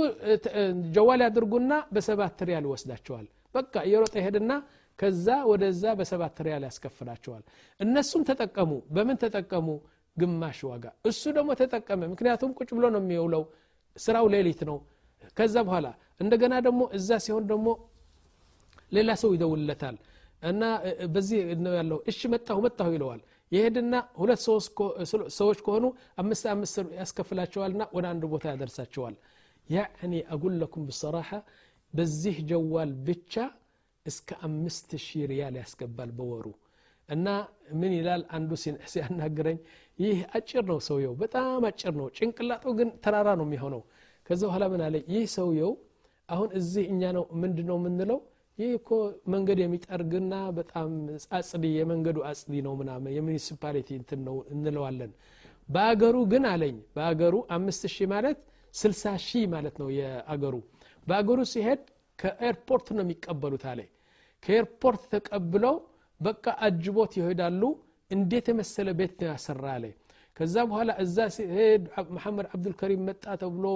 ጀዋል 0.96 1.20
ያድርጉና 1.26 1.72
በሰባት 1.94 2.38
ሪያል 2.48 2.64
ይወስዳቸዋል። 2.68 3.26
በቃ 3.54 3.74
እየሮጠ 3.86 4.14
ይሄድና 4.20 4.52
ከዛ 4.98 5.26
ወደዛ 5.50 5.84
በሰባት 5.98 6.36
ሪያል 6.46 6.62
ያስከፍላቸዋል። 6.68 7.42
እነሱም 7.80 8.22
ተጠቀሙ። 8.30 8.70
በምን 8.94 9.16
ተጠቀሙ? 9.24 9.68
ግማሽ 10.16 10.58
ዋጋ። 10.68 10.84
እሱ 11.10 11.22
ደግሞ 11.36 11.50
ተጠቀመ። 11.60 12.00
ምክንያቱም 12.12 12.50
ቁጭ 12.58 12.70
ብሎ 12.76 12.84
ነው 12.94 13.00
የሚውለው። 13.04 13.42
ስራው 13.96 14.26
ሌሊት 14.34 14.60
ነው 14.68 14.76
ከዛ 15.36 15.56
በኋላ 15.66 15.86
እንደገና 16.20 16.54
ደግሞ 16.66 16.82
እዛ 16.98 17.10
ሲሆን 17.24 17.44
ደግሞ 17.50 17.68
ሌላ 18.92 19.10
ሰው 19.22 19.30
ይደውልለታል 19.36 19.96
እና 20.42 20.62
በዚህ 21.14 21.38
ነው 21.64 21.72
ያለው። 21.78 21.98
እሺ 22.10 22.20
መጣሁ 22.34 22.58
መጣሁ 22.66 22.88
ይለዋል። 22.96 23.20
ይሄድና 23.52 23.94
ሁለት 24.20 24.40
ሰዎች 25.38 25.58
ከሆኑ 25.66 25.84
አምስት 26.22 26.44
አምስት 26.54 26.76
ያስከፍላቸዋልና 27.00 27.82
ወደ 27.96 28.06
አንድ 28.12 28.24
ቦታ 28.32 28.44
ያደርሳቸዋል። 28.52 29.14
ያዕኒ 29.68 30.14
አጉል 30.34 30.54
ለኩም 30.60 30.82
ብሰራሐ 30.90 31.30
በዚህ 31.94 32.36
ጀዋል 32.50 32.90
ብቻ 33.06 33.34
እስከ 34.06 34.28
አምስት 34.46 34.90
ሺህ 35.04 35.22
ሪያል 35.30 35.54
ያስገባል 35.60 36.10
በወሩ። 36.18 36.46
እና 37.08 37.26
ምን 37.80 37.92
ይላል 37.98 38.22
አንዱ 38.36 38.50
ሲያናግረኝ 38.92 39.58
ይህ 39.98 40.18
አጭር 40.36 40.64
ነው 40.70 40.78
ሰውየው 40.88 41.14
በጣም 41.22 41.62
አጭር 41.68 41.94
ነው። 42.00 42.06
ጭንቅላጡ 42.16 42.64
ግን 42.78 42.88
ተራራ 43.04 43.28
ነው 43.40 43.46
የሚሆነው 43.48 43.82
ከዛ 44.28 44.40
በኋላ 44.44 44.64
ምን 44.72 44.82
አለ? 44.86 44.96
ይህ 45.12 45.24
ሰውየው 45.34 45.72
አሁን 46.28 46.48
እዚህ 46.58 46.84
እኛ 46.92 47.02
ነው 47.16 47.24
ምንድ 47.42 47.58
የምንለው? 47.68 48.18
ይህ 48.58 48.70
እኮ 48.78 48.88
መንገድ 49.32 49.58
የሚጠርግና 49.62 50.34
በጣም 50.56 50.88
አጽዲ 51.38 51.64
የመንገዱ 51.76 52.18
አጽዲ 52.30 52.54
ነው 52.66 52.72
ምናምን 52.80 53.12
የሚኒሲፓሊቲ 53.16 53.88
እንትን 54.00 54.20
ነው 54.28 54.36
እንለዋለን። 54.54 55.12
በአገሩ 55.68 56.16
ግን 56.32 56.44
አለኝ። 56.52 56.76
በአገሩ 56.96 57.34
አምስት 57.56 57.82
ሺህ 57.94 58.08
ማለት 58.14 58.38
ስልሳ 58.74 59.12
ሺህ 59.26 59.44
ማለት 59.54 59.76
ነው 59.82 59.88
የአገሩ። 59.98 60.54
በአገሩ 61.06 61.38
ሲሄድ 61.52 61.82
ከኤርፖርት 62.18 62.86
ነው 62.96 63.02
የሚቀበሉት 63.04 63.64
አለ። 63.72 63.80
ከኤርፖርት 64.42 65.02
ተቀብለው 65.14 65.76
በቃ 66.20 66.44
አጅቦት 66.66 67.12
ይሄዳሉ። 67.20 67.62
እንዴት 68.10 68.46
የመሰለ 68.50 68.88
ቤት 68.98 69.14
ነው 69.20 69.28
ያሰራ 69.30 69.64
አለ 69.76 69.84
ከዛ 70.38 70.56
በኋላ 70.68 70.90
እዛ 71.04 71.16
ሲሄድ 71.34 71.82
መሐመድ 72.16 72.46
አብዱልከሪም 72.52 73.02
መጣ 73.08 73.24
ተብሎ 73.42 73.66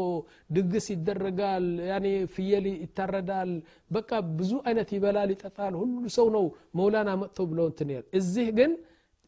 ድግስ 0.56 0.86
ይደረጋል 0.94 1.66
ያኔ 1.88 2.06
ፍየል 2.34 2.66
ይታረዳል 2.74 3.52
በቃ 3.90 4.10
ብዙ 4.38 4.52
አይነት 4.66 4.90
ይበላል 4.96 5.30
ይጠጣል 5.34 5.76
ሁሉ 5.82 6.02
ሰው 6.16 6.28
ነው 6.36 6.46
መውላና 6.80 7.10
መጥቶ 7.22 7.46
ብሎ 7.50 7.60
እንትን 7.70 7.90
እዚህ 8.20 8.48
ግን 8.58 8.72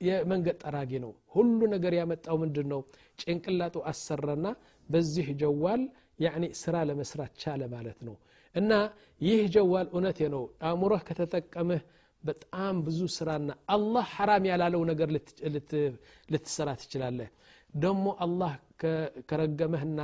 የመንገድ 0.01 0.57
ጠራጊ 0.63 0.93
ነው። 1.05 1.13
ሁሉ 1.35 1.61
ነገር 1.75 1.93
ያመጣው 1.99 2.37
ምንድን 2.43 2.67
ነው 2.73 2.81
ጭንቅላጡ 3.21 3.77
አሰራና 3.91 4.47
በዚህ 4.89 5.27
ጀዋል 5.43 5.83
ያኒ 6.25 6.45
ስራ 6.61 6.77
ለመስራት 6.89 7.33
ቻለ 7.43 7.63
ማለት 7.75 7.99
ነው። 8.09 8.17
እና 8.55 8.73
ይህ 9.21 9.41
ጀዋል 9.55 9.87
እውነቴ 9.95 10.19
ነው። 10.35 10.43
አእምሮህ 10.67 11.01
ከተጠቀምህ 11.09 11.81
በጣም 12.25 12.75
ብዙ 12.87 13.01
ስራና 13.15 13.51
አላህ 13.69 14.05
ሐራም 14.15 14.45
ያላለው 14.51 14.83
ነገር 14.91 15.09
ልትሰራ 16.29 16.69
ትችላለህ። 16.83 17.29
ደሞ 17.75 18.05
አላህ 18.25 18.53
ከረገመህና 19.31 20.01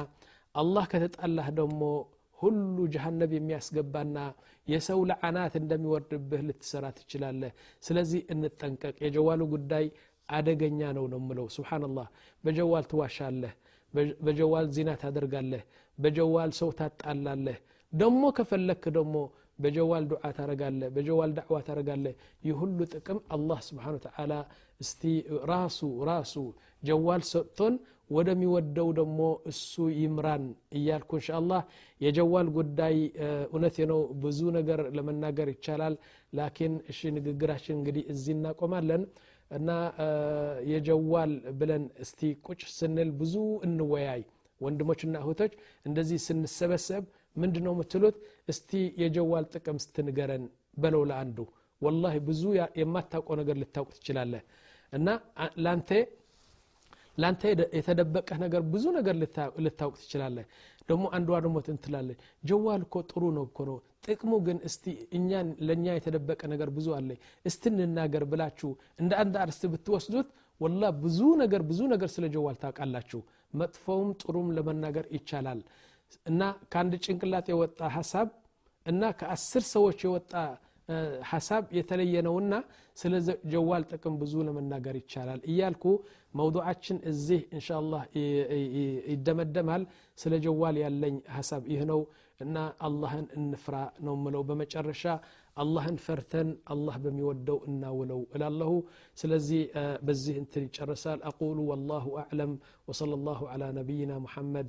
አላህ 0.54 0.84
ከተጣላህ 0.92 1.48
ደግሞ 1.58 1.82
ሁሉ 2.38 2.76
ጀሃነብ 2.94 3.30
የሚያስገባና 3.36 4.18
የሰው 4.66 5.00
ለዓናት 5.10 5.54
እንደሚወርድብህ 5.60 6.42
ልትሰራ 6.48 6.86
ትችላለህ። 6.98 7.52
ስለዚህ 7.82 8.20
እንጠንቀቅ። 8.34 8.94
የጀዋሉ 9.04 9.40
ጉዳይ 9.54 9.86
አደገኛ 10.28 10.80
ነው 10.98 11.04
ነው 11.12 11.20
ምለው 11.28 11.46
ስብሓንላህ 11.56 12.06
በጀዋል 12.44 12.84
ትዋሻለህ 12.90 13.52
በጀዋል 14.24 14.66
ዚና 14.74 14.90
ታደርጋለህ 15.02 15.62
በጀዋል 15.98 16.50
ሰው 16.58 16.68
ታጣላለህ። 16.80 17.56
ደሞ 17.92 18.22
ከፈለክ 18.36 18.82
ደሞ 18.96 19.14
በጀዋል 19.60 20.04
ዱዓ 20.10 20.24
ታረጋለ 20.36 20.82
በጀዋል 20.94 21.30
ዳዕዋ 21.38 21.58
ታረጋለ 21.68 22.04
ይህ 22.46 22.54
ሁሉ 22.60 22.78
ጥቅም 22.94 23.18
አላህ 23.36 23.58
ስብሓን 23.68 23.96
ተዓላ 24.04 24.32
እስቲ 24.80 25.02
ራሱ 25.50 25.78
ራሱ 26.10 26.34
ጀዋል 26.82 27.22
ሰጥቶን 27.30 27.74
ወደሚወደው 28.10 28.88
ደግሞ 28.98 29.18
እሱ 29.50 29.72
ይምራን 29.96 30.44
እያልኩ 30.78 31.10
እንሻ 31.18 31.58
የጀዋል 32.00 32.48
ጉዳይ 32.56 32.96
እውነት 33.48 33.76
ነው 33.90 34.00
ብዙ 34.22 34.40
ነገር 34.56 34.80
ለመናገር 34.96 35.48
ይቻላል። 35.52 35.94
ላኪን 36.32 36.74
እሺ 36.92 37.10
ንግግራችን 37.18 37.76
እንግዲህ 37.78 38.04
እዚህ 38.14 38.34
እናቆማለን። 38.36 39.04
እና 39.50 39.70
የጀዋል 40.72 41.30
ብለን 41.60 41.84
እስቲ 42.04 42.20
ቁጭ 42.46 42.60
ስንል 42.74 43.10
ብዙ 43.20 43.34
እንወያይ። 43.66 44.22
ወንድሞችና 44.60 45.16
እህቶች 45.22 45.52
እንደዚህ 45.88 46.18
ስንሰበሰብ 46.26 47.04
ምንድ 47.36 47.56
ነው 47.64 47.72
የምትሉት? 47.74 48.16
እስቲ 48.48 48.70
የጀዋል 49.02 49.44
ጥቅም 49.54 49.78
ስትንገረን 49.84 50.44
በለው 50.76 51.02
ለአንዱ። 51.10 51.38
ወላሂ 51.82 52.14
ብዙ 52.26 52.42
የማታውቀው 52.80 53.36
ነገር 53.40 53.56
ልታውቅ 53.60 53.90
ትችላለህ። 53.96 54.42
እና 54.92 55.08
ላንተ 55.64 55.90
ላንተ 57.18 57.42
የተደበቀህ 57.78 58.38
ነገር 58.44 58.62
ብዙ 58.72 58.84
ነገር 58.98 59.14
ልታውቅ 59.64 59.96
ትችላለህ። 60.02 60.44
ደግሞ 60.88 61.04
አንዷ 61.16 61.30
ደግሞ 61.44 61.56
ትንትላለች 61.66 62.18
ጀዋል 62.44 62.82
እኮ 62.86 62.96
ጥሩ 63.10 63.22
ነው 63.36 63.44
እኮ 63.48 63.58
ነው። 63.68 63.76
ጥቅሙ 64.06 64.32
ግን 64.46 64.58
እስቲ 64.68 64.84
እኛን 65.16 65.48
ለእኛ 65.66 65.86
የተደበቀ 65.96 66.40
ነገር 66.52 66.68
ብዙ 66.76 66.88
አለ። 66.98 67.10
እስቲ 67.44 67.62
እንናገር 67.76 68.24
ብላችሁ 68.30 68.70
እንደ 69.00 69.12
አንድ 69.22 69.34
አርስት 69.42 69.64
ብትወስዱት 69.72 70.28
ወላ 70.60 70.82
ብዙ 71.02 71.20
ነገር 71.42 71.62
ብዙ 71.68 71.80
ነገር 71.92 72.08
ስለ 72.14 72.26
ጀዋል 72.34 72.56
ታውቃላችሁ። 72.62 73.20
መጥፎውም 73.54 74.10
ጥሩም 74.22 74.48
ለመናገር 74.56 75.06
ይቻላል 75.16 75.60
እና 76.26 76.42
ከአንድ 76.72 76.94
ጭንቅላት 77.04 77.46
የወጣ 77.52 77.80
ሀሳብ 77.96 78.28
እና 78.86 79.02
ከአስር 79.20 79.64
ሰዎች 79.74 79.98
የወጣ 80.06 80.32
ሀሳብ 81.30 81.64
የተለየ 81.78 82.22
ነውና 82.26 82.54
ስለ 82.96 83.14
ጀዋል 83.52 83.82
ጥቅም 83.90 84.14
ብዙ 84.22 84.32
ለመናገር 84.46 84.94
ይቻላል 85.00 85.40
እያልኩ 85.50 85.84
መውضዓችን 86.34 86.96
እዚህ 87.10 87.42
እንሻ 87.56 87.68
አላህ 87.80 88.02
ይደመደማል 89.12 89.82
ስለ 90.18 90.34
ጀዋል 90.46 90.78
ያለኝ 90.84 91.16
ሀሳብ 91.36 91.62
ይህ 91.72 91.82
ነው 91.92 92.00
እና 92.40 92.56
አላህን 92.86 93.26
እንፍራ 93.38 93.76
ነው 94.06 94.14
ምለው 94.24 94.42
በመጨረሻ 94.48 95.04
አላህን 95.56 95.96
ፈርተን 96.04 96.50
አላህ 96.72 96.94
በሚወደው 97.04 97.58
እናውለው 97.68 98.20
እላለሁ 98.36 98.70
ስለዚህ 99.18 99.62
በዚህ 100.06 100.34
እንትን 100.42 100.64
ይጨረሳል 100.68 101.18
አቁሉ 101.30 101.58
ወላሁ 101.70 102.06
አዕለም 102.22 102.52
ወሰለ 102.88 103.18
ላሁ 103.26 103.48
ላ 103.62 103.68
ነቢይና 103.78 104.12
ሙሐመድ 104.26 104.68